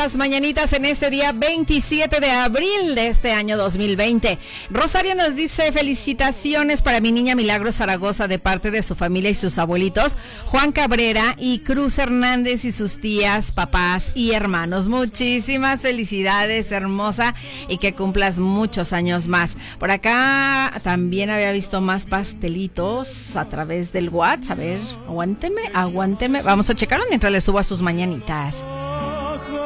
las 0.00 0.16
mañanitas 0.16 0.72
en 0.72 0.86
este 0.86 1.10
día 1.10 1.32
27 1.32 2.20
de 2.20 2.30
abril 2.30 2.94
de 2.94 3.08
este 3.08 3.32
año 3.32 3.58
2020. 3.58 4.38
Rosario 4.70 5.14
nos 5.14 5.36
dice 5.36 5.72
felicitaciones 5.72 6.80
para 6.80 7.00
mi 7.00 7.12
niña 7.12 7.34
Milagro 7.34 7.70
Zaragoza 7.70 8.26
de 8.26 8.38
parte 8.38 8.70
de 8.70 8.82
su 8.82 8.94
familia 8.94 9.28
y 9.28 9.34
sus 9.34 9.58
abuelitos, 9.58 10.16
Juan 10.46 10.72
Cabrera 10.72 11.36
y 11.36 11.58
Cruz 11.58 11.98
Hernández 11.98 12.64
y 12.64 12.72
sus 12.72 13.02
tías, 13.02 13.52
papás 13.52 14.12
y 14.14 14.32
hermanos. 14.32 14.88
Muchísimas 14.88 15.80
felicidades, 15.80 16.72
hermosa, 16.72 17.34
y 17.68 17.76
que 17.76 17.92
cumplas 17.92 18.38
muchos 18.38 18.94
años 18.94 19.28
más. 19.28 19.54
Por 19.78 19.90
acá 19.90 20.80
también 20.82 21.28
había 21.28 21.52
visto 21.52 21.82
más 21.82 22.06
pastelitos 22.06 23.36
a 23.36 23.50
través 23.50 23.92
del 23.92 24.08
WhatsApp. 24.08 24.52
A 24.52 24.54
ver, 24.54 24.80
aguánteme, 25.06 25.60
aguánteme. 25.74 26.40
Vamos 26.40 26.70
a 26.70 26.74
checarlo 26.74 27.04
mientras 27.10 27.30
le 27.30 27.42
subo 27.42 27.58
a 27.58 27.64
sus 27.64 27.82
mañanitas. 27.82 28.64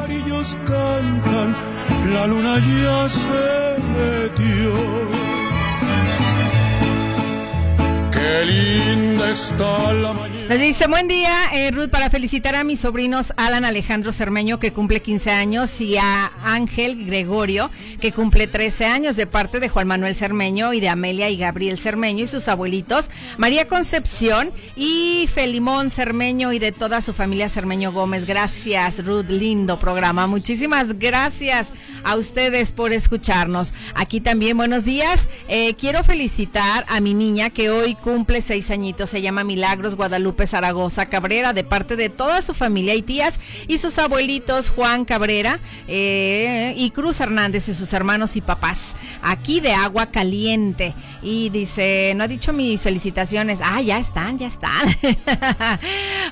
Pajarillos 0.04 0.58
cantan, 0.66 1.56
la 2.12 2.26
luna 2.26 2.58
ya 2.58 3.08
se 3.08 3.76
metió. 3.96 4.72
Qué 8.12 8.44
linda 8.46 9.30
está 9.30 9.92
la 9.92 10.12
mañana. 10.12 10.43
Nos 10.48 10.58
dice, 10.58 10.88
buen 10.88 11.08
día, 11.08 11.32
eh, 11.54 11.70
Ruth, 11.70 11.88
para 11.88 12.10
felicitar 12.10 12.54
a 12.54 12.64
mis 12.64 12.80
sobrinos 12.80 13.32
Alan 13.38 13.64
Alejandro 13.64 14.12
Cermeño, 14.12 14.58
que 14.58 14.74
cumple 14.74 15.00
15 15.00 15.30
años, 15.30 15.80
y 15.80 15.96
a 15.96 16.32
Ángel 16.44 17.06
Gregorio, 17.06 17.70
que 17.98 18.12
cumple 18.12 18.46
13 18.46 18.84
años, 18.84 19.16
de 19.16 19.26
parte 19.26 19.58
de 19.58 19.70
Juan 19.70 19.88
Manuel 19.88 20.14
Cermeño 20.14 20.74
y 20.74 20.80
de 20.80 20.90
Amelia 20.90 21.30
y 21.30 21.38
Gabriel 21.38 21.78
Cermeño 21.78 22.24
y 22.24 22.28
sus 22.28 22.48
abuelitos, 22.48 23.08
María 23.38 23.68
Concepción 23.68 24.52
y 24.76 25.30
Felimón 25.32 25.90
Cermeño 25.90 26.52
y 26.52 26.58
de 26.58 26.72
toda 26.72 27.00
su 27.00 27.14
familia 27.14 27.48
Cermeño 27.48 27.90
Gómez. 27.92 28.26
Gracias, 28.26 29.02
Ruth, 29.02 29.30
lindo 29.30 29.78
programa. 29.78 30.26
Muchísimas 30.26 30.98
gracias 30.98 31.72
a 32.04 32.16
ustedes 32.16 32.72
por 32.72 32.92
escucharnos. 32.92 33.72
Aquí 33.94 34.20
también, 34.20 34.58
buenos 34.58 34.84
días. 34.84 35.26
Eh, 35.48 35.72
quiero 35.74 36.04
felicitar 36.04 36.84
a 36.90 37.00
mi 37.00 37.14
niña 37.14 37.48
que 37.48 37.70
hoy 37.70 37.94
cumple 37.94 38.42
seis 38.42 38.70
añitos. 38.70 39.08
Se 39.08 39.22
llama 39.22 39.42
Milagros 39.42 39.94
Guadalupe 39.94 40.33
Zaragoza 40.46 41.06
Cabrera, 41.06 41.52
de 41.52 41.64
parte 41.64 41.96
de 41.96 42.08
toda 42.10 42.42
su 42.42 42.54
familia 42.54 42.94
y 42.94 43.02
tías 43.02 43.40
y 43.66 43.78
sus 43.78 43.98
abuelitos 43.98 44.68
Juan 44.68 45.04
Cabrera 45.04 45.60
eh, 45.88 46.74
y 46.76 46.90
Cruz 46.90 47.20
Hernández 47.20 47.68
y 47.68 47.74
sus 47.74 47.92
hermanos 47.92 48.36
y 48.36 48.40
papás. 48.40 48.94
Aquí 49.22 49.60
de 49.60 49.72
agua 49.72 50.06
caliente. 50.06 50.94
Y 51.22 51.48
dice, 51.48 52.12
no 52.16 52.24
ha 52.24 52.28
dicho 52.28 52.52
mis 52.52 52.82
felicitaciones. 52.82 53.60
Ah, 53.62 53.80
ya 53.80 53.98
están, 53.98 54.38
ya 54.38 54.48
están. 54.48 54.88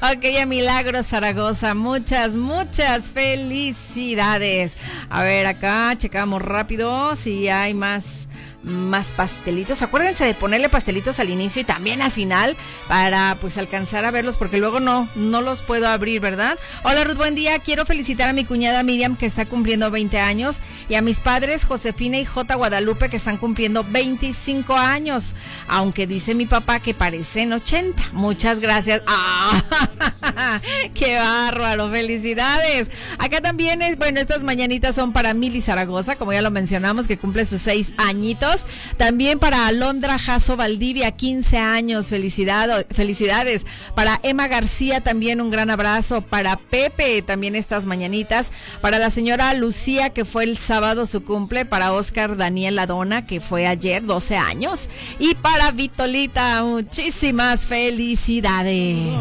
ok, 0.03 0.25
a 0.43 0.47
Milagros 0.47 1.07
Zaragoza, 1.07 1.75
muchas, 1.75 2.35
muchas 2.35 3.05
felicidades. 3.07 4.77
A 5.09 5.23
ver, 5.23 5.47
acá 5.47 5.95
checamos 5.97 6.43
rápido 6.43 7.17
si 7.17 7.49
hay 7.49 7.73
más 7.73 8.29
más 8.63 9.09
pastelitos. 9.09 9.83
Acuérdense 9.83 10.25
de 10.25 10.35
ponerle 10.35 10.69
pastelitos 10.69 11.19
al 11.19 11.31
inicio 11.31 11.63
y 11.63 11.65
también 11.65 12.03
al 12.03 12.13
final 12.13 12.57
para 12.89 13.37
pues 13.41 13.59
alcanzar 13.59 14.05
a 14.05 14.11
verlos 14.11 14.37
porque 14.37 14.59
luego 14.59 14.81
no, 14.81 15.09
no 15.15 15.41
los 15.41 15.63
puedo 15.63 15.89
abrir, 15.89 16.21
¿verdad? 16.21 16.59
Hola 16.85 17.05
Ruth, 17.05 17.17
buen 17.17 17.35
día. 17.35 17.59
Quiero 17.59 17.87
felicitar 17.87 18.29
a 18.29 18.33
mi 18.33 18.45
cuñada 18.45 18.83
Miriam 18.83 19.17
que 19.17 19.27
está 19.27 19.47
cumpliendo 19.47 19.91
20 19.91 20.19
años 20.21 20.61
y 20.89 20.95
a 20.95 21.03
mis 21.03 21.21
padres 21.21 21.65
Josefina 21.65 22.19
y 22.19 22.25
J. 22.25 22.55
Guadalupe 22.55 23.09
que 23.09 23.17
están 23.17 23.37
cumpliendo 23.37 23.85
25 23.85 24.75
años, 24.75 25.35
aunque 25.69 26.07
dice 26.07 26.35
mi 26.35 26.47
papá 26.47 26.81
que 26.81 26.95
parecen 26.95 27.53
80. 27.53 28.11
Muchas 28.13 28.61
gracias. 28.61 29.03
¡Ah! 29.07 30.61
¡Qué 30.95 31.17
bárbaro! 31.17 31.91
¡Felicidades! 31.91 32.91
Acá 33.19 33.41
también 33.41 33.83
es, 33.83 33.99
bueno, 33.99 34.21
estas 34.21 34.43
mañanitas 34.43 34.95
son 34.95 35.13
para 35.13 35.35
Mili 35.35 35.61
Zaragoza, 35.61 36.17
como 36.17 36.33
ya 36.33 36.43
lo 36.43 36.51
mencionamos, 36.51 37.09
que 37.09 37.19
cumple 37.19 37.45
sus 37.45 37.63
seis 37.63 37.93
añitos. 37.97 38.52
También 38.97 39.39
para 39.39 39.67
Alondra 39.67 40.19
Jasso 40.19 40.57
Valdivia, 40.57 41.13
15 41.13 41.59
años. 41.59 42.09
Felicidad, 42.09 42.87
felicidades. 42.91 43.67
Para 43.95 44.21
Emma 44.23 44.49
García, 44.49 45.01
también 45.01 45.41
un 45.41 45.51
gran 45.51 45.71
abrazo. 45.71 46.23
Para 46.23 46.57
Pepe, 46.57 47.23
también 47.23 47.57
estas 47.57 47.87
mañanitas. 47.87 48.51
Para 48.81 48.99
la 48.99 49.11
señora 49.11 49.55
Lucía, 49.55 50.11
que 50.11 50.25
fue 50.25 50.45
el 50.45 50.59
sábado 50.59 51.07
su 51.07 51.25
cumple. 51.25 51.65
Para 51.65 51.93
Oscar 51.93 52.37
Daniel 52.37 52.77
Ladona, 52.77 53.27
que 53.27 53.41
fue 53.41 53.67
ayer, 53.67 54.05
12 54.05 54.37
años. 54.37 54.89
Y 55.19 55.35
para 55.35 55.71
Vitolita, 55.73 56.63
muchísimas 56.63 57.67
felicidades. 57.67 59.21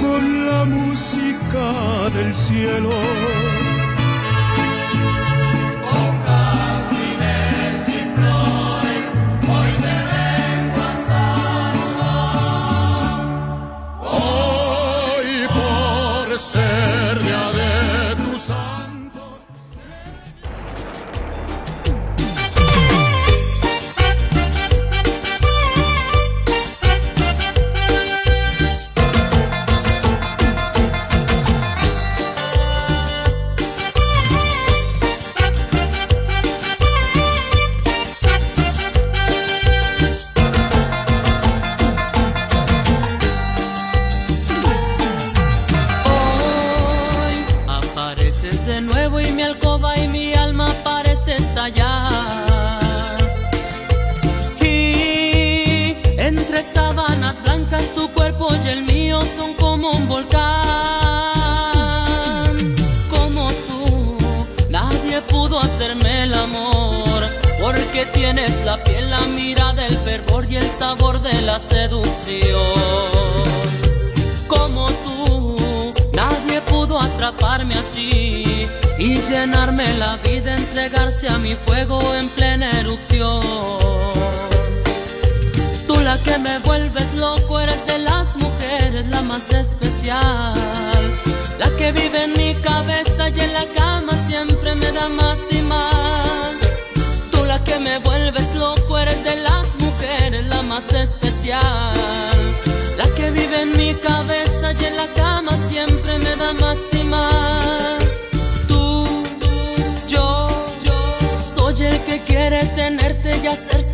Con 0.00 0.46
la 0.46 0.64
música 0.64 2.10
del 2.14 2.34
cielo. 2.34 3.57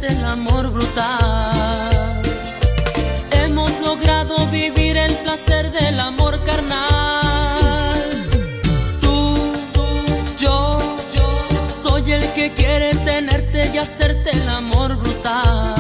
Hacerte 0.05 0.13
el 0.13 0.25
amor 0.25 0.71
brutal. 0.71 2.23
Hemos 3.31 3.71
logrado 3.81 4.47
vivir 4.49 4.97
el 4.97 5.15
placer 5.19 5.71
del 5.73 6.01
amor 6.01 6.43
carnal. 6.45 7.95
Tú, 9.01 9.37
yo, 10.39 10.79
yo 11.15 11.49
soy 11.83 12.13
el 12.13 12.33
que 12.33 12.53
quiere 12.53 12.95
tenerte 12.95 13.71
y 13.75 13.79
hacerte 13.79 14.31
el 14.31 14.49
amor 14.49 14.97
brutal. 14.97 15.75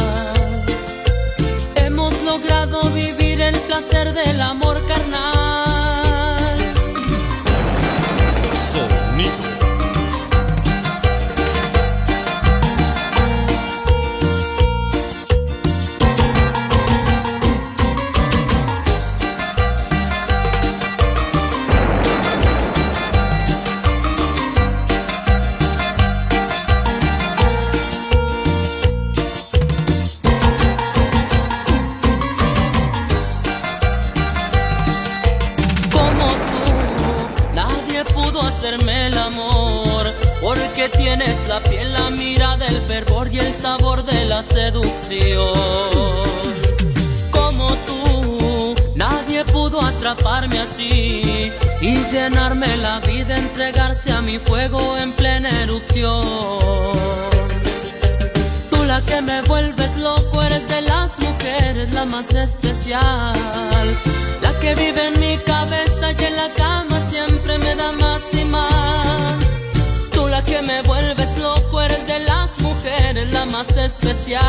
Hemos 1.76 2.22
logrado 2.22 2.90
vivir 2.90 3.40
el 3.40 3.58
placer 3.60 4.12
del 4.12 4.40
amor 4.40 4.80
carnal. 4.86 5.73
Tienes 41.16 41.48
la 41.48 41.60
piel, 41.60 41.92
la 41.92 42.10
mirada, 42.10 42.66
el 42.66 42.80
fervor 42.82 43.32
y 43.32 43.38
el 43.38 43.54
sabor 43.54 44.04
de 44.04 44.24
la 44.24 44.42
seducción. 44.42 45.54
Como 47.30 47.68
tú, 47.86 48.74
nadie 48.96 49.44
pudo 49.44 49.80
atraparme 49.80 50.58
así 50.58 51.52
y 51.80 51.96
llenarme 52.10 52.76
la 52.78 52.98
vida, 53.00 53.36
entregarse 53.36 54.12
a 54.12 54.22
mi 54.22 54.38
fuego 54.38 54.96
en 54.98 55.12
plena 55.12 55.50
erupción. 55.62 56.22
Tú 58.70 58.82
la 58.84 59.00
que 59.02 59.20
me 59.22 59.40
vuelves 59.42 59.96
loco, 60.00 60.42
eres 60.42 60.68
de 60.68 60.80
las 60.82 61.16
mujeres 61.20 61.94
la 61.94 62.04
más 62.06 62.34
especial. 62.34 63.34
La 64.42 64.52
que 64.58 64.74
vive 64.74 65.06
en 65.06 65.20
mi 65.20 65.36
cabeza 65.38 66.10
y 66.18 66.24
en 66.24 66.36
la 66.36 66.48
cama 66.54 66.98
siempre 67.08 67.58
me 67.58 67.76
da 67.76 67.92
más 67.92 68.22
y 68.32 68.44
más. 68.44 69.53
Tú 70.34 70.40
la 70.40 70.46
que 70.46 70.62
me 70.62 70.82
vuelves 70.82 71.38
loco, 71.38 71.80
eres 71.80 72.08
de 72.08 72.18
las 72.18 72.58
mujeres 72.58 73.32
la 73.32 73.44
más 73.44 73.70
especial. 73.76 74.42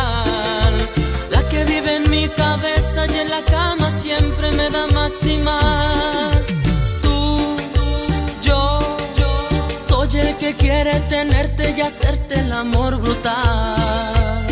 La 1.30 1.48
que 1.48 1.64
vive 1.64 1.98
en 1.98 2.10
mi 2.10 2.28
cabeza 2.28 3.06
y 3.06 3.20
en 3.20 3.30
la 3.30 3.44
cama 3.44 3.92
siempre 3.92 4.52
me 4.54 4.68
da 4.72 4.88
más 4.88 5.14
y 5.24 5.38
más. 5.38 6.38
Tú, 7.04 7.56
yo, 8.42 8.80
yo 9.16 9.48
soy 9.88 10.22
el 10.22 10.36
que 10.38 10.56
quiere 10.56 11.00
tenerte 11.02 11.76
y 11.78 11.82
hacerte 11.82 12.40
el 12.40 12.52
amor 12.52 13.00
brutal. 13.00 14.48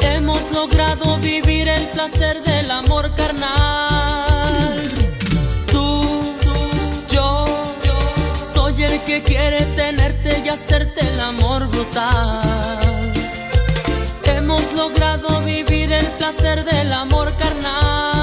Hemos 0.00 0.42
logrado 0.52 1.16
vivir 1.20 1.68
el 1.68 1.86
placer 1.88 2.42
del 2.42 2.70
amor 2.70 3.14
carnal. 3.14 3.57
Hacerte 10.50 11.00
el 11.00 11.20
amor 11.20 11.68
brutal. 11.68 13.12
Hemos 14.24 14.72
logrado 14.72 15.42
vivir 15.42 15.92
el 15.92 16.06
placer 16.12 16.64
del 16.64 16.92
amor 16.92 17.34
carnal. 17.36 18.17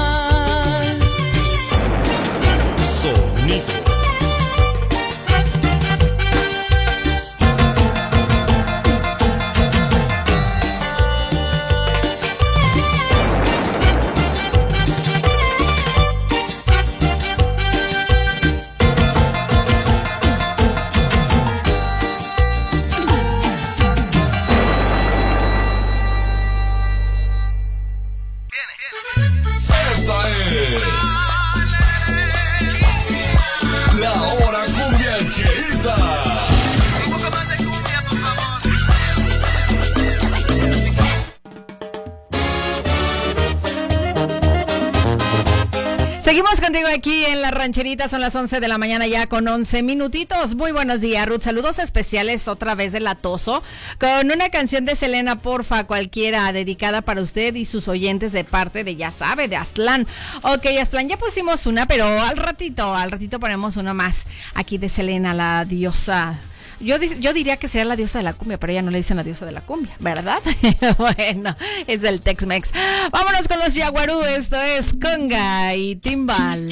Aquí 47.46 47.54
en 47.54 47.54
la 47.54 47.60
rancherita, 47.60 48.08
son 48.08 48.20
las 48.20 48.34
11 48.34 48.60
de 48.60 48.68
la 48.68 48.78
mañana 48.78 49.06
ya 49.06 49.26
con 49.26 49.46
11 49.46 49.82
minutitos. 49.82 50.54
Muy 50.54 50.72
buenos 50.72 51.00
días, 51.00 51.26
Ruth. 51.26 51.42
Saludos 51.42 51.78
especiales 51.78 52.48
otra 52.48 52.74
vez 52.74 52.92
de 52.92 53.00
Latoso 53.00 53.62
con 54.00 54.30
una 54.30 54.48
canción 54.48 54.84
de 54.84 54.96
Selena, 54.96 55.36
porfa, 55.36 55.84
cualquiera, 55.84 56.52
dedicada 56.52 57.02
para 57.02 57.22
usted 57.22 57.54
y 57.54 57.64
sus 57.64 57.88
oyentes 57.88 58.32
de 58.32 58.44
parte 58.44 58.84
de, 58.84 58.96
ya 58.96 59.10
sabe, 59.10 59.48
de 59.48 59.56
Aztlán. 59.56 60.06
Ok, 60.42 60.66
Aztlán, 60.80 61.08
ya 61.08 61.18
pusimos 61.18 61.66
una, 61.66 61.86
pero 61.86 62.06
al 62.06 62.36
ratito, 62.36 62.94
al 62.94 63.10
ratito 63.10 63.38
ponemos 63.38 63.76
una 63.76 63.94
más 63.94 64.24
aquí 64.54 64.78
de 64.78 64.88
Selena, 64.88 65.34
la 65.34 65.64
diosa. 65.64 66.36
Yo, 66.80 66.96
yo 66.98 67.32
diría 67.32 67.56
que 67.56 67.68
sería 67.68 67.86
la 67.86 67.96
diosa 67.96 68.18
de 68.18 68.24
la 68.24 68.34
cumbia, 68.34 68.58
pero 68.58 68.72
ella 68.72 68.82
no 68.82 68.90
le 68.90 68.98
dicen 68.98 69.16
la 69.16 69.24
diosa 69.24 69.46
de 69.46 69.52
la 69.52 69.62
cumbia, 69.62 69.94
¿verdad? 69.98 70.40
bueno, 70.98 71.56
es 71.86 72.04
el 72.04 72.20
Tex-Mex. 72.20 72.72
Vámonos 73.10 73.48
con 73.48 73.58
los 73.60 73.74
Yaguarú, 73.74 74.20
esto 74.22 74.60
es 74.60 74.92
Conga 75.00 75.74
y 75.74 75.96
Timbal. 75.96 76.68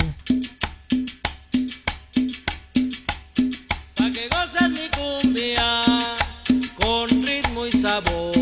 Sabor. 7.85 8.34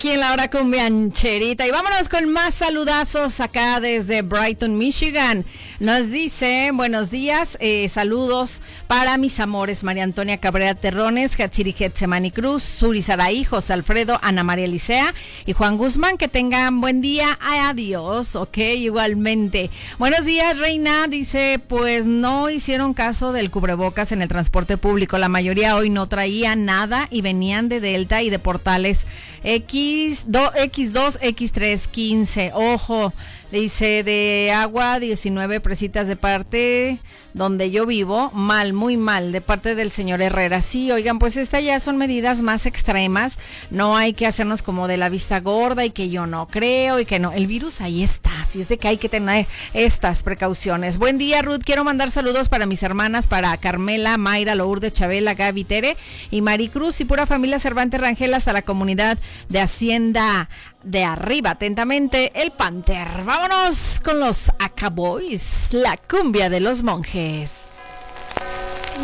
Aquí 0.00 0.12
en 0.12 0.20
la 0.20 0.32
hora 0.32 0.48
con 0.48 0.70
Biancherita. 0.70 1.66
Y 1.66 1.70
vámonos 1.70 2.08
con 2.08 2.32
más 2.32 2.54
saludazos 2.54 3.38
acá 3.38 3.80
desde 3.80 4.22
Brighton, 4.22 4.78
Michigan. 4.78 5.44
Nos 5.78 6.10
dice, 6.10 6.70
buenos 6.72 7.10
días, 7.10 7.58
eh, 7.60 7.86
saludos 7.90 8.60
para 8.86 9.18
mis 9.18 9.38
amores, 9.40 9.84
María 9.84 10.04
Antonia 10.04 10.38
Cabrera 10.38 10.74
Terrones, 10.74 11.38
Hatsiri 11.38 11.72
Getsemani 11.72 12.30
Cruz, 12.30 12.62
Suri 12.62 13.02
Saraí, 13.02 13.44
José 13.44 13.74
Alfredo, 13.74 14.18
Ana 14.22 14.42
María 14.42 14.66
Licea 14.66 15.12
y 15.44 15.52
Juan 15.52 15.76
Guzmán. 15.76 16.16
Que 16.16 16.28
tengan 16.28 16.80
buen 16.80 17.02
día. 17.02 17.38
Adiós, 17.38 18.36
ok, 18.36 18.56
igualmente. 18.56 19.68
Buenos 19.98 20.24
días, 20.24 20.58
Reina. 20.58 21.08
Dice, 21.08 21.60
pues 21.68 22.06
no 22.06 22.48
hicieron 22.48 22.94
caso 22.94 23.32
del 23.32 23.50
cubrebocas 23.50 24.12
en 24.12 24.22
el 24.22 24.28
transporte 24.28 24.78
público. 24.78 25.18
La 25.18 25.28
mayoría 25.28 25.76
hoy 25.76 25.90
no 25.90 26.08
traía 26.08 26.56
nada 26.56 27.06
y 27.10 27.20
venían 27.20 27.68
de 27.68 27.80
Delta 27.80 28.22
y 28.22 28.30
de 28.30 28.38
portales 28.38 29.06
X2, 29.44 30.52
X2, 30.54 31.18
X3, 31.20 31.86
15. 31.86 32.52
Ojo, 32.54 33.12
dice 33.50 34.02
de 34.02 34.52
agua 34.54 35.00
19 35.00 35.60
presitas 35.60 36.06
de 36.08 36.16
parte 36.16 36.98
donde 37.34 37.70
yo 37.70 37.86
vivo, 37.86 38.30
mal, 38.32 38.72
muy 38.72 38.96
mal, 38.96 39.32
de 39.32 39.40
parte 39.40 39.74
del 39.74 39.90
señor 39.90 40.20
Herrera. 40.20 40.62
Sí, 40.62 40.90
oigan, 40.90 41.18
pues 41.18 41.36
estas 41.36 41.62
ya 41.62 41.78
son 41.80 41.96
medidas 41.96 42.42
más 42.42 42.66
extremas. 42.66 43.38
No 43.70 43.96
hay 43.96 44.12
que 44.12 44.26
hacernos 44.26 44.62
como 44.62 44.88
de 44.88 44.96
la 44.96 45.08
vista 45.08 45.40
gorda 45.40 45.84
y 45.84 45.90
que 45.90 46.10
yo 46.10 46.26
no 46.26 46.48
creo 46.48 46.98
y 46.98 47.04
que 47.04 47.18
no. 47.18 47.32
El 47.32 47.46
virus 47.46 47.80
ahí 47.80 48.02
está, 48.02 48.40
así 48.40 48.60
es 48.60 48.68
de 48.68 48.78
que 48.78 48.88
hay 48.88 48.96
que 48.96 49.08
tener 49.08 49.46
estas 49.74 50.22
precauciones. 50.22 50.98
Buen 50.98 51.18
día, 51.18 51.42
Ruth. 51.42 51.62
Quiero 51.64 51.84
mandar 51.84 52.10
saludos 52.10 52.48
para 52.48 52.66
mis 52.66 52.82
hermanas, 52.82 53.26
para 53.26 53.56
Carmela, 53.56 54.18
Mayra, 54.18 54.54
Lourdes, 54.54 54.92
Chabela, 54.92 55.34
Gaby, 55.34 55.64
Tere 55.64 55.96
y 56.30 56.42
Maricruz 56.42 57.00
y 57.00 57.04
pura 57.04 57.26
familia 57.26 57.58
Cervantes 57.58 58.00
Rangel 58.00 58.34
hasta 58.34 58.52
la 58.52 58.62
comunidad 58.62 59.18
de 59.48 59.60
Hacienda 59.60 60.48
de 60.82 61.04
arriba. 61.04 61.50
Atentamente, 61.50 62.32
el 62.34 62.52
Panther. 62.52 63.24
Vámonos 63.24 64.00
con 64.02 64.20
los 64.20 64.50
Acaboys, 64.58 65.68
la 65.72 65.96
cumbia 65.96 66.48
de 66.48 66.60
los 66.60 66.82
monjes. 66.82 67.62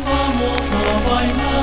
Vamos 0.05 0.71
a 0.71 1.09
bailar, 1.09 1.56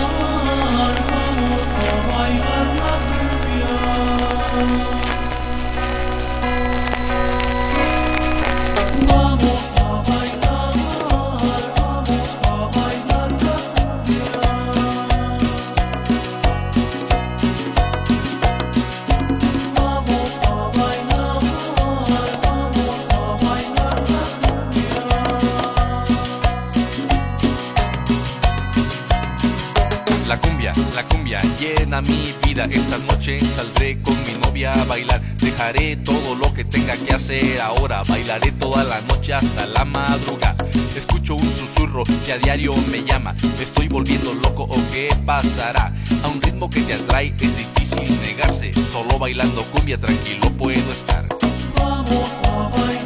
La 30.95 31.03
cumbia, 31.05 31.41
llena 31.59 32.01
mi 32.01 32.33
vida. 32.45 32.65
Esta 32.71 32.99
noche 32.99 33.41
saldré 33.41 34.01
con 34.03 34.17
mi 34.25 34.33
novia 34.45 34.73
a 34.73 34.85
bailar. 34.85 35.21
Dejaré 35.39 35.97
todo 35.97 36.35
lo 36.35 36.53
que 36.55 36.65
tenga 36.65 36.97
que 36.97 37.15
hacer 37.15 37.61
ahora. 37.61 38.03
Bailaré 38.05 38.53
toda 38.53 38.85
la 38.85 39.01
noche 39.03 39.35
hasta 39.35 39.67
la 39.67 39.85
madrugada. 39.85 40.57
Escucho 40.97 41.35
un 41.35 41.53
susurro 41.53 42.05
que 42.25 42.33
a 42.33 42.39
diario 42.39 42.75
me 42.91 43.03
llama. 43.03 43.35
¿Me 43.59 43.65
estoy 43.65 43.89
volviendo 43.89 44.33
loco 44.35 44.65
o 44.65 44.77
qué 44.93 45.09
pasará? 45.27 45.93
A 46.23 46.29
un 46.29 46.41
ritmo 46.41 46.71
que 46.71 46.81
te 46.83 46.95
atrae 46.95 47.35
es 47.41 47.57
difícil 47.57 48.21
negarse. 48.21 48.73
Solo 48.93 49.19
bailando 49.19 49.63
cumbia 49.65 49.99
tranquilo 49.99 50.51
puedo 50.57 50.93
estar. 50.93 51.27
Vamos 51.77 52.31
a 52.45 52.69
bailar, 52.69 53.04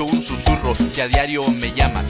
Un 0.00 0.22
susurro 0.22 0.74
que 0.94 1.02
a 1.02 1.08
diario 1.08 1.46
me 1.60 1.74
llama. 1.74 2.02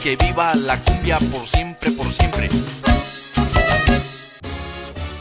Que 0.00 0.14
viva 0.14 0.54
la 0.54 0.76
cumbia 0.78 1.18
por 1.18 1.44
siempre, 1.44 1.90
por 1.90 2.06
siempre. 2.06 2.48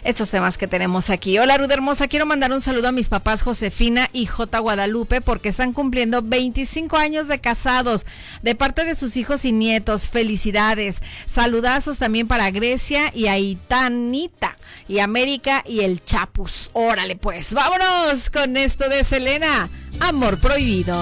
Estos 0.03 0.31
temas 0.31 0.59
que 0.59 0.67
tenemos 0.67 1.11
aquí. 1.11 1.39
Hola, 1.39 1.57
Ruth 1.57 1.71
Hermosa. 1.71 2.09
Quiero 2.09 2.27
mandar 2.27 2.53
un 2.53 2.61
saludo 2.61 2.89
a 2.89 2.93
mis 2.93 3.09
papás 3.09 3.43
Josefina 3.43 4.11
y 4.13 4.27
J. 4.27 4.59
Guadalupe 4.59 5.21
porque 5.21 5.49
están 5.49 5.73
cumpliendo 5.73 6.21
25 6.23 6.97
años 6.97 7.29
de 7.29 7.41
casados 7.41 8.05
de 8.43 8.55
parte 8.55 8.85
de 8.85 8.95
sus 8.95 9.17
hijos 9.17 9.45
y 9.45 9.53
nietos. 9.53 10.09
Felicidades. 10.09 10.99
Saludazos 11.27 11.99
también 11.99 12.29
para 12.29 12.51
Grecia 12.51 13.11
y 13.15 13.29
Aitanita 13.29 14.57
y 14.89 14.99
América 14.99 15.63
y 15.67 15.81
el 15.81 16.05
Chapus. 16.05 16.71
Órale, 16.73 17.17
pues, 17.17 17.53
vámonos 17.53 18.31
con 18.31 18.57
esto 18.57 18.89
de 18.89 19.05
Selena. 19.05 19.69
Amor 20.01 20.39
prohibido. 20.39 20.95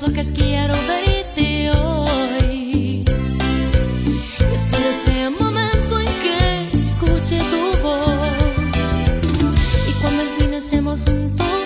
Mandaste 0.00 0.04
porque 0.04 0.22
quiero 0.32 0.74
verte 0.86 1.70
hoy. 1.78 3.04
Después 4.50 4.84
de 4.84 4.90
ese 4.90 5.30
momento 5.30 6.00
en 6.00 6.06
que 6.22 6.80
escuché 6.82 7.38
tu 7.50 7.82
voz. 7.82 8.22
Y 9.88 9.92
cuando 10.00 10.22
al 10.22 10.28
fin 10.38 10.54
estemos 10.54 11.04
juntos 11.04 11.57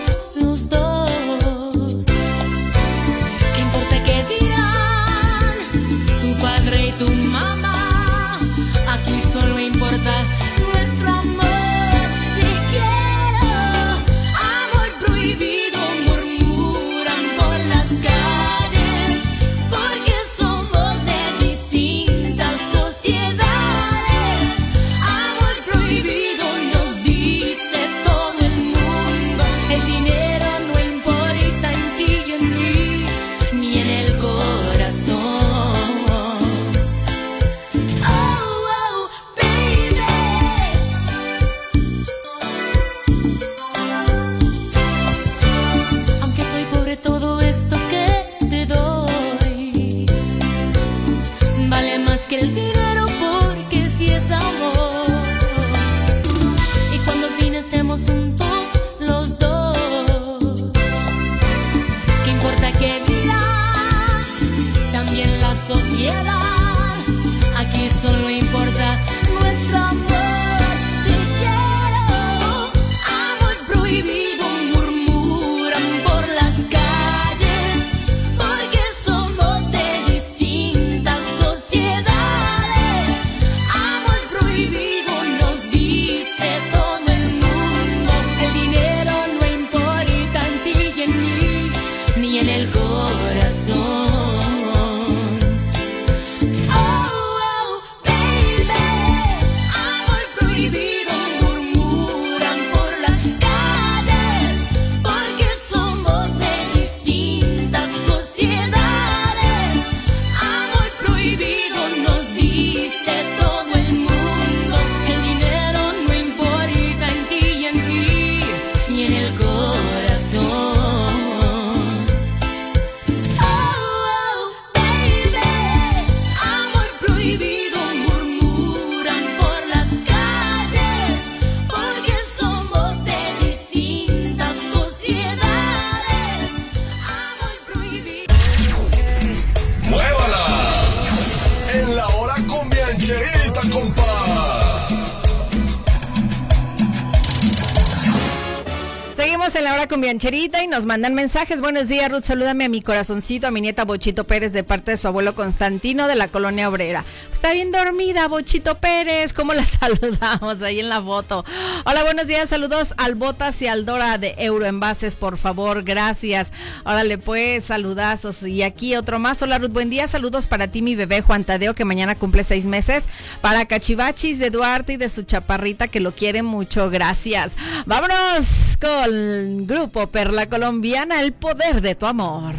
nos 150.73 150.87
mandan 150.87 151.13
mensajes. 151.13 151.61
Buenos 151.61 151.87
días, 151.87 152.11
Ruth. 152.11 152.25
Salúdame 152.25 152.65
a 152.65 152.69
mi 152.71 152.81
corazoncito, 152.81 153.47
a 153.47 153.51
mi 153.51 153.61
nieta 153.61 153.85
Bochito 153.85 154.25
Pérez, 154.25 154.55
de 154.55 154.65
parte 154.65 154.93
de 154.93 154.97
su 154.97 155.07
abuelo 155.07 155.35
Constantino 155.35 156.09
de 156.09 156.17
la 156.17 156.29
colonia 156.29 156.67
obrera. 156.71 157.05
Está 157.31 157.53
bien 157.53 157.71
dormida, 157.71 158.27
Bochito 158.27 158.79
Pérez. 158.79 159.35
¿Cómo 159.35 159.53
la 159.53 159.67
saludamos 159.81 160.63
ahí 160.63 160.81
en 160.81 160.89
la 160.89 161.03
foto? 161.03 161.45
Hola, 161.85 162.05
buenos 162.05 162.27
días. 162.27 162.49
Saludos 162.49 162.95
al 162.97 163.17
Botas 163.17 163.61
y 163.61 163.67
al 163.67 163.85
Dora 163.85 164.17
de 164.17 164.35
Euroenvases, 164.39 165.15
por 165.15 165.37
favor. 165.37 165.83
Gracias. 165.83 166.53
Órale, 166.85 167.19
pues, 167.19 167.65
saludazos. 167.65 168.43
Y 168.43 168.63
aquí 168.63 168.97
otro 168.97 169.19
más. 169.19 169.43
Hola, 169.43 169.59
Ruth. 169.59 169.73
Buen 169.73 169.91
día. 169.91 170.09
Saludos 170.09 170.47
para 170.47 170.69
ti, 170.69 170.81
mi 170.81 170.95
bebé 170.95 171.21
Juan 171.21 171.45
Tadeo, 171.45 171.75
que 171.75 171.85
mañana 171.85 172.15
cumple 172.15 172.45
seis 172.45 172.65
meses. 172.65 173.05
Para 173.43 173.67
Cachivachis 173.67 174.39
de 174.39 174.49
Duarte 174.49 174.95
y 174.95 174.97
de 174.97 175.11
su 175.11 175.25
chaparrita, 175.25 175.89
que 175.89 176.01
lo 176.01 176.13
quiere 176.13 176.43
mucho. 176.43 176.89
Gracias. 176.89 177.57
Vámonos 177.85 178.79
con 178.81 179.67
grupo 179.67 180.07
Perla 180.07 180.47
Colombiana, 180.63 181.21
el 181.21 181.33
poder 181.33 181.81
de 181.81 181.97
tu 181.97 182.07
amor. 182.07 182.55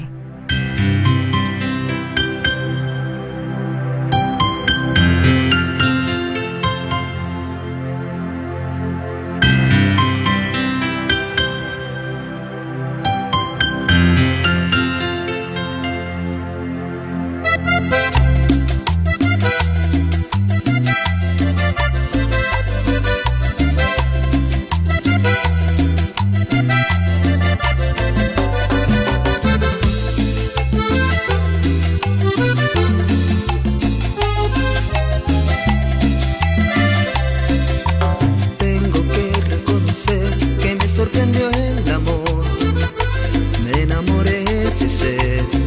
anochecer. 44.84 45.63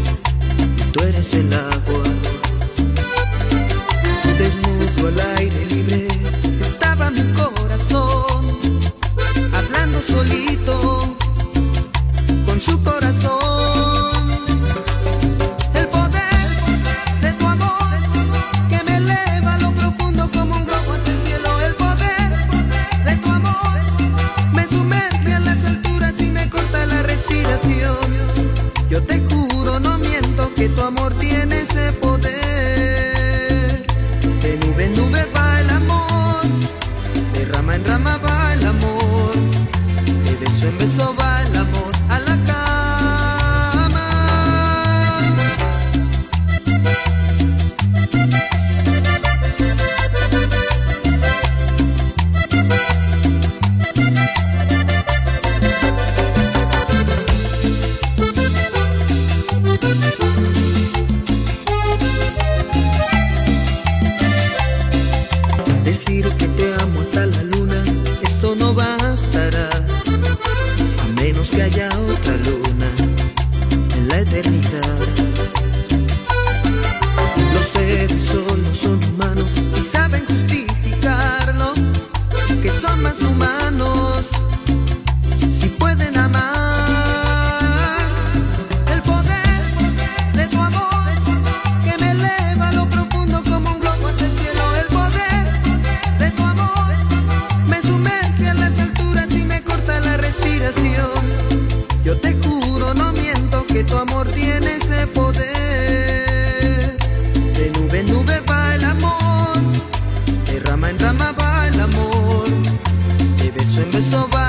De 113.97 114.03
beso 114.03 114.29
en 114.31 114.46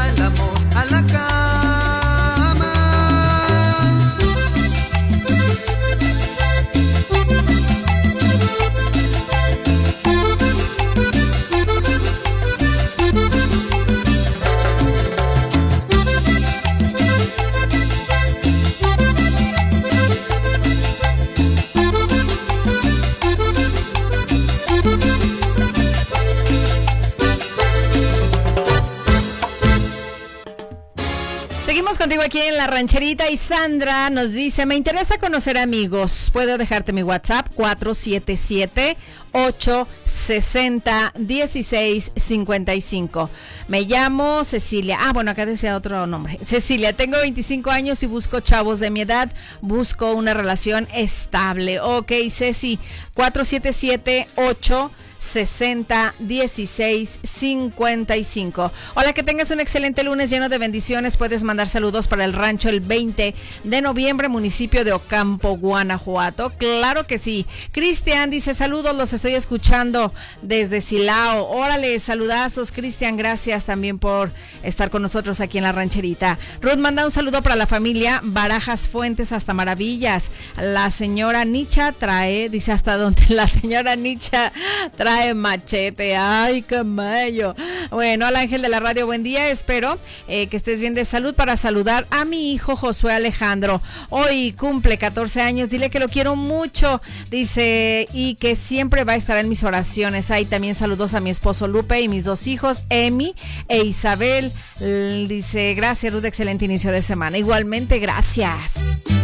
aquí 32.27 32.41
en 32.41 32.57
la 32.57 32.67
rancherita 32.67 33.29
y 33.29 33.37
Sandra 33.37 34.09
nos 34.09 34.33
dice, 34.33 34.65
me 34.65 34.75
interesa 34.75 35.17
conocer 35.17 35.57
amigos. 35.57 36.29
Puedo 36.33 36.57
dejarte 36.57 36.91
mi 36.91 37.01
WhatsApp 37.01 37.47
477 37.55 38.97
860 39.31 41.13
1655. 41.15 43.29
Me 43.69 43.83
llamo 43.83 44.43
Cecilia. 44.43 44.97
Ah, 44.99 45.13
bueno, 45.13 45.31
acá 45.31 45.45
decía 45.45 45.77
otro 45.77 46.05
nombre. 46.05 46.37
Cecilia, 46.45 46.91
tengo 46.91 47.17
25 47.17 47.71
años 47.71 48.03
y 48.03 48.07
busco 48.07 48.41
chavos 48.41 48.81
de 48.81 48.89
mi 48.89 48.99
edad. 49.01 49.31
Busco 49.61 50.11
una 50.11 50.33
relación 50.33 50.85
estable. 50.93 51.79
Ok, 51.79 52.11
Ceci, 52.29 52.77
477 53.13 54.27
8 54.35 54.91
60 55.19 56.13
16 56.19 57.19
55. 57.23 58.71
Hola, 58.95 59.13
que 59.13 59.23
tengas 59.23 59.51
un 59.51 59.59
excelente 59.59 60.03
lunes 60.03 60.29
lleno 60.29 60.49
de 60.49 60.57
bendiciones. 60.57 61.17
Puedes 61.17 61.43
mandar 61.43 61.67
saludos 61.69 62.07
para 62.07 62.25
el 62.25 62.33
rancho 62.33 62.69
el 62.69 62.81
20 62.81 63.33
de 63.63 63.81
noviembre, 63.81 64.29
municipio 64.29 64.85
de 64.85 64.93
Ocampo, 64.93 65.57
Guanajuato. 65.57 66.51
Claro 66.57 67.07
que 67.07 67.17
sí. 67.17 67.45
Cristian 67.71 68.29
dice 68.29 68.53
saludos, 68.53 68.95
los 68.95 69.13
estoy 69.13 69.33
escuchando 69.35 70.13
desde 70.41 70.81
Silao. 70.81 71.45
Órale, 71.49 71.99
saludazos, 71.99 72.71
Cristian. 72.71 73.17
Gracias 73.17 73.65
también 73.65 73.99
por 73.99 74.31
estar 74.63 74.89
con 74.89 75.01
nosotros 75.01 75.41
aquí 75.41 75.57
en 75.57 75.63
la 75.63 75.71
rancherita. 75.71 76.37
Ruth 76.61 76.77
manda 76.77 77.05
un 77.05 77.11
saludo 77.11 77.41
para 77.41 77.55
la 77.55 77.67
familia 77.67 78.21
Barajas 78.23 78.87
Fuentes 78.87 79.31
hasta 79.31 79.53
Maravillas. 79.53 80.25
La 80.57 80.91
señora 80.91 81.45
Nicha 81.45 81.91
trae, 81.91 82.49
dice 82.49 82.71
hasta 82.71 82.97
donde 82.97 83.23
la 83.29 83.47
señora 83.47 83.95
Nicha 83.95 84.51
trae 84.95 85.06
machete. 85.35 86.15
Ay, 86.15 86.65
mayo. 86.85 87.53
Bueno, 87.91 88.25
al 88.25 88.35
ángel 88.35 88.61
de 88.61 88.69
la 88.69 88.79
radio, 88.79 89.05
buen 89.05 89.23
día. 89.23 89.49
Espero 89.49 89.97
eh, 90.27 90.47
que 90.47 90.57
estés 90.57 90.79
bien 90.79 90.93
de 90.93 91.05
salud 91.05 91.33
para 91.33 91.55
saludar 91.55 92.05
a 92.09 92.25
mi 92.25 92.51
hijo 92.51 92.75
Josué 92.75 93.13
Alejandro. 93.13 93.81
Hoy 94.09 94.53
cumple 94.53 94.97
14 94.97 95.41
años. 95.41 95.69
Dile 95.69 95.89
que 95.89 95.99
lo 95.99 96.09
quiero 96.09 96.35
mucho. 96.35 97.01
Dice, 97.29 98.07
y 98.13 98.35
que 98.35 98.55
siempre 98.55 99.03
va 99.03 99.13
a 99.13 99.15
estar 99.15 99.37
en 99.37 99.49
mis 99.49 99.63
oraciones. 99.63 100.29
Hay 100.31 100.45
también 100.45 100.75
saludos 100.75 101.13
a 101.13 101.19
mi 101.19 101.29
esposo 101.29 101.67
Lupe 101.67 102.01
y 102.01 102.09
mis 102.09 102.25
dos 102.25 102.47
hijos, 102.47 102.83
Emi 102.89 103.35
e 103.69 103.83
Isabel. 103.83 104.51
Dice, 104.79 105.73
gracias, 105.73 106.13
Ruth. 106.13 106.25
Excelente 106.25 106.65
inicio 106.65 106.91
de 106.91 107.01
semana. 107.01 107.37
Igualmente, 107.37 107.99
gracias. 107.99 109.16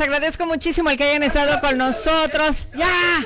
Les 0.00 0.08
agradezco 0.08 0.46
muchísimo 0.46 0.88
el 0.88 0.96
que 0.96 1.04
hayan 1.04 1.22
estado 1.22 1.60
con 1.60 1.76
nosotros. 1.76 2.66
¡Ya! 2.74 3.22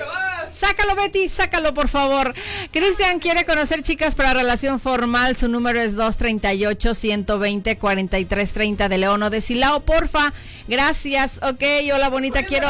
Sácalo, 0.59 0.97
Betty, 0.97 1.29
sácalo, 1.29 1.73
por 1.73 1.87
favor. 1.87 2.35
Cristian 2.73 3.21
quiere 3.21 3.47
conocer 3.47 3.83
chicas 3.83 4.17
para 4.17 4.35
relación 4.35 4.81
formal. 4.81 5.37
Su 5.37 5.47
número 5.47 5.81
es 5.81 5.97
238-120-4330 5.97 8.89
de 8.89 8.99
León 8.99 9.23
o 9.23 9.31
de 9.31 9.41
Silao, 9.41 9.85
porfa. 9.85 10.33
Gracias. 10.67 11.39
Ok, 11.45 11.63
hola, 11.95 12.09
bonita, 12.09 12.43
quiero 12.43 12.67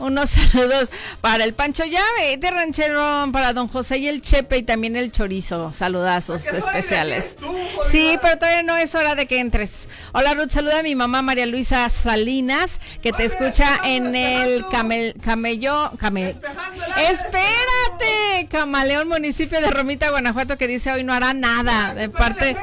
unos 0.00 0.30
saludos 0.52 0.90
para 1.20 1.44
el 1.44 1.54
Pancho 1.54 1.84
Llave 1.84 2.36
de 2.38 2.50
Ranchero, 2.50 3.28
para 3.32 3.52
don 3.52 3.68
José 3.68 3.98
y 3.98 4.08
el 4.08 4.20
Chepe 4.20 4.58
y 4.58 4.62
también 4.62 4.96
el 4.96 5.12
Chorizo. 5.12 5.72
Saludazos 5.72 6.46
especiales. 6.46 7.36
Sí, 7.90 8.18
pero 8.20 8.38
todavía 8.38 8.62
no 8.62 8.76
es 8.76 8.94
hora 8.94 9.14
de 9.14 9.26
que 9.26 9.38
entres. 9.38 9.70
Hola 10.12 10.34
Ruth, 10.34 10.50
saluda 10.50 10.80
a 10.80 10.82
mi 10.82 10.96
mamá 10.96 11.22
María 11.22 11.46
Luisa 11.46 11.88
Salinas, 11.88 12.80
que 13.00 13.12
te 13.12 13.24
escucha 13.24 13.78
en 13.84 14.16
el 14.16 14.66
camel, 14.68 15.14
camello, 15.22 15.92
camel, 15.98 16.36
espérate, 16.96 18.48
Camaleón, 18.50 19.08
municipio 19.08 19.60
de 19.60 19.70
Romita, 19.70 20.10
Guanajuato, 20.10 20.58
que 20.58 20.66
dice 20.66 20.90
hoy 20.90 21.04
no 21.04 21.12
hará 21.12 21.32
nada 21.32 21.94
de 21.94 22.08
parte 22.08 22.56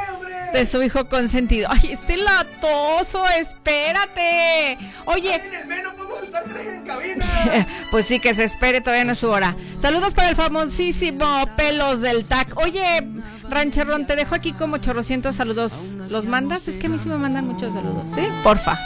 de 0.57 0.65
su 0.65 0.81
hijo 0.81 1.07
consentido. 1.07 1.67
Ay, 1.69 1.91
este 1.91 2.17
latoso, 2.17 3.23
espérate. 3.39 4.77
Oye, 5.05 5.39
pues 7.91 8.07
sí, 8.07 8.19
que 8.19 8.33
se 8.33 8.43
espere, 8.43 8.81
todavía 8.81 9.05
no 9.05 9.11
es 9.11 9.19
su 9.19 9.29
hora. 9.29 9.55
Saludos 9.77 10.15
para 10.15 10.29
el 10.29 10.35
famosísimo 10.35 11.47
Pelos 11.55 12.01
del 12.01 12.25
TAC. 12.25 12.57
Oye, 12.57 13.07
Rancherrón, 13.47 14.07
te 14.07 14.15
dejo 14.15 14.33
aquí 14.33 14.53
como 14.53 14.79
chorrocientos 14.79 15.35
saludos. 15.35 15.73
¿Los 16.09 16.25
mandas? 16.25 16.67
Es 16.67 16.77
que 16.77 16.87
a 16.87 16.89
mí 16.89 16.97
sí 16.97 17.07
me 17.07 17.17
mandan 17.17 17.45
muchos 17.45 17.73
saludos, 17.73 18.07
¿sí? 18.15 18.21
Porfa. 18.43 18.79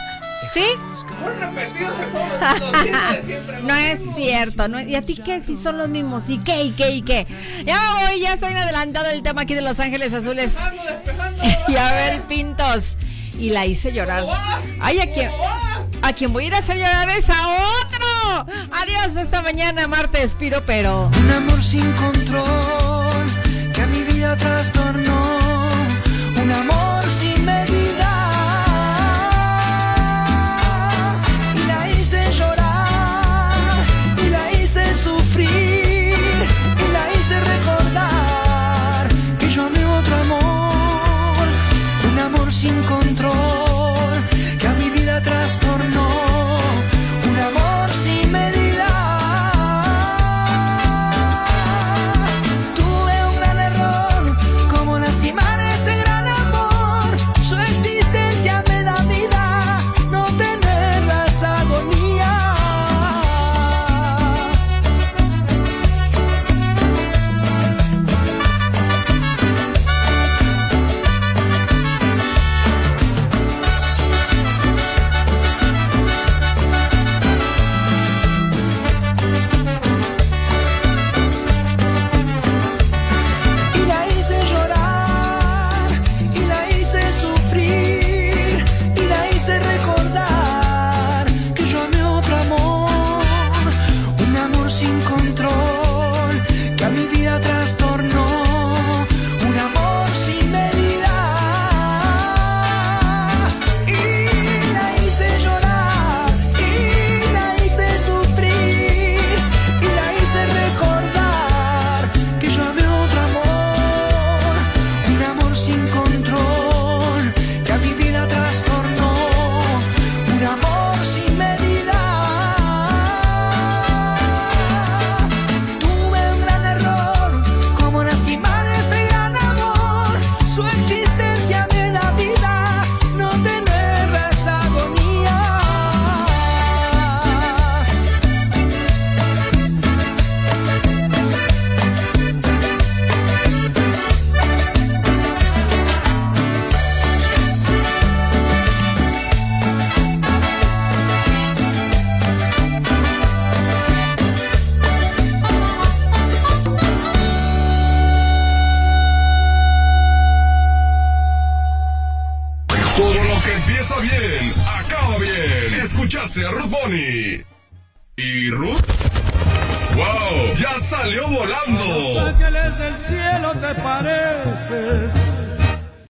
¿Sí? 0.53 0.65
no 3.63 3.75
es 3.75 4.01
cierto. 4.15 4.67
No, 4.67 4.81
¿Y 4.81 4.95
a 4.95 5.01
ti 5.01 5.15
qué? 5.15 5.39
Si 5.41 5.55
son 5.55 5.77
los 5.77 5.87
mismos. 5.87 6.29
¿Y 6.29 6.39
qué? 6.39 6.63
¿Y 6.63 6.71
qué? 6.71 6.91
¿Y 6.91 7.03
qué? 7.03 7.25
Ya 7.65 7.79
voy, 7.93 8.19
ya 8.19 8.33
estoy 8.33 8.53
adelantado 8.53 9.09
el 9.09 9.23
tema 9.23 9.43
aquí 9.43 9.53
de 9.53 9.61
Los 9.61 9.79
Ángeles 9.79 10.13
Azules. 10.13 10.57
y 11.67 11.75
a 11.75 11.91
ver, 11.93 12.21
Pintos. 12.23 12.97
Y 13.39 13.49
la 13.49 13.65
hice 13.65 13.93
llorar. 13.93 14.25
Ay, 14.81 14.99
a 14.99 15.09
quien, 15.11 15.31
a 16.01 16.13
quien 16.13 16.33
voy 16.33 16.43
a 16.43 16.47
ir 16.47 16.55
a 16.55 16.57
hacer 16.59 16.77
llorar 16.77 17.09
es 17.09 17.29
a 17.29 17.47
otro. 17.47 18.45
Adiós, 18.71 19.15
esta 19.17 19.41
mañana, 19.41 19.87
martes, 19.87 20.35
piro, 20.35 20.61
pero. 20.65 21.09
Un 21.17 21.31
amor 21.31 21.63
sin 21.63 21.89
control 21.93 23.25
que 23.73 23.81
a 23.81 23.87
mi 23.87 24.01
vida 24.03 24.35
trastornó. 24.35 25.39
Un 26.43 26.51
amor 26.51 26.90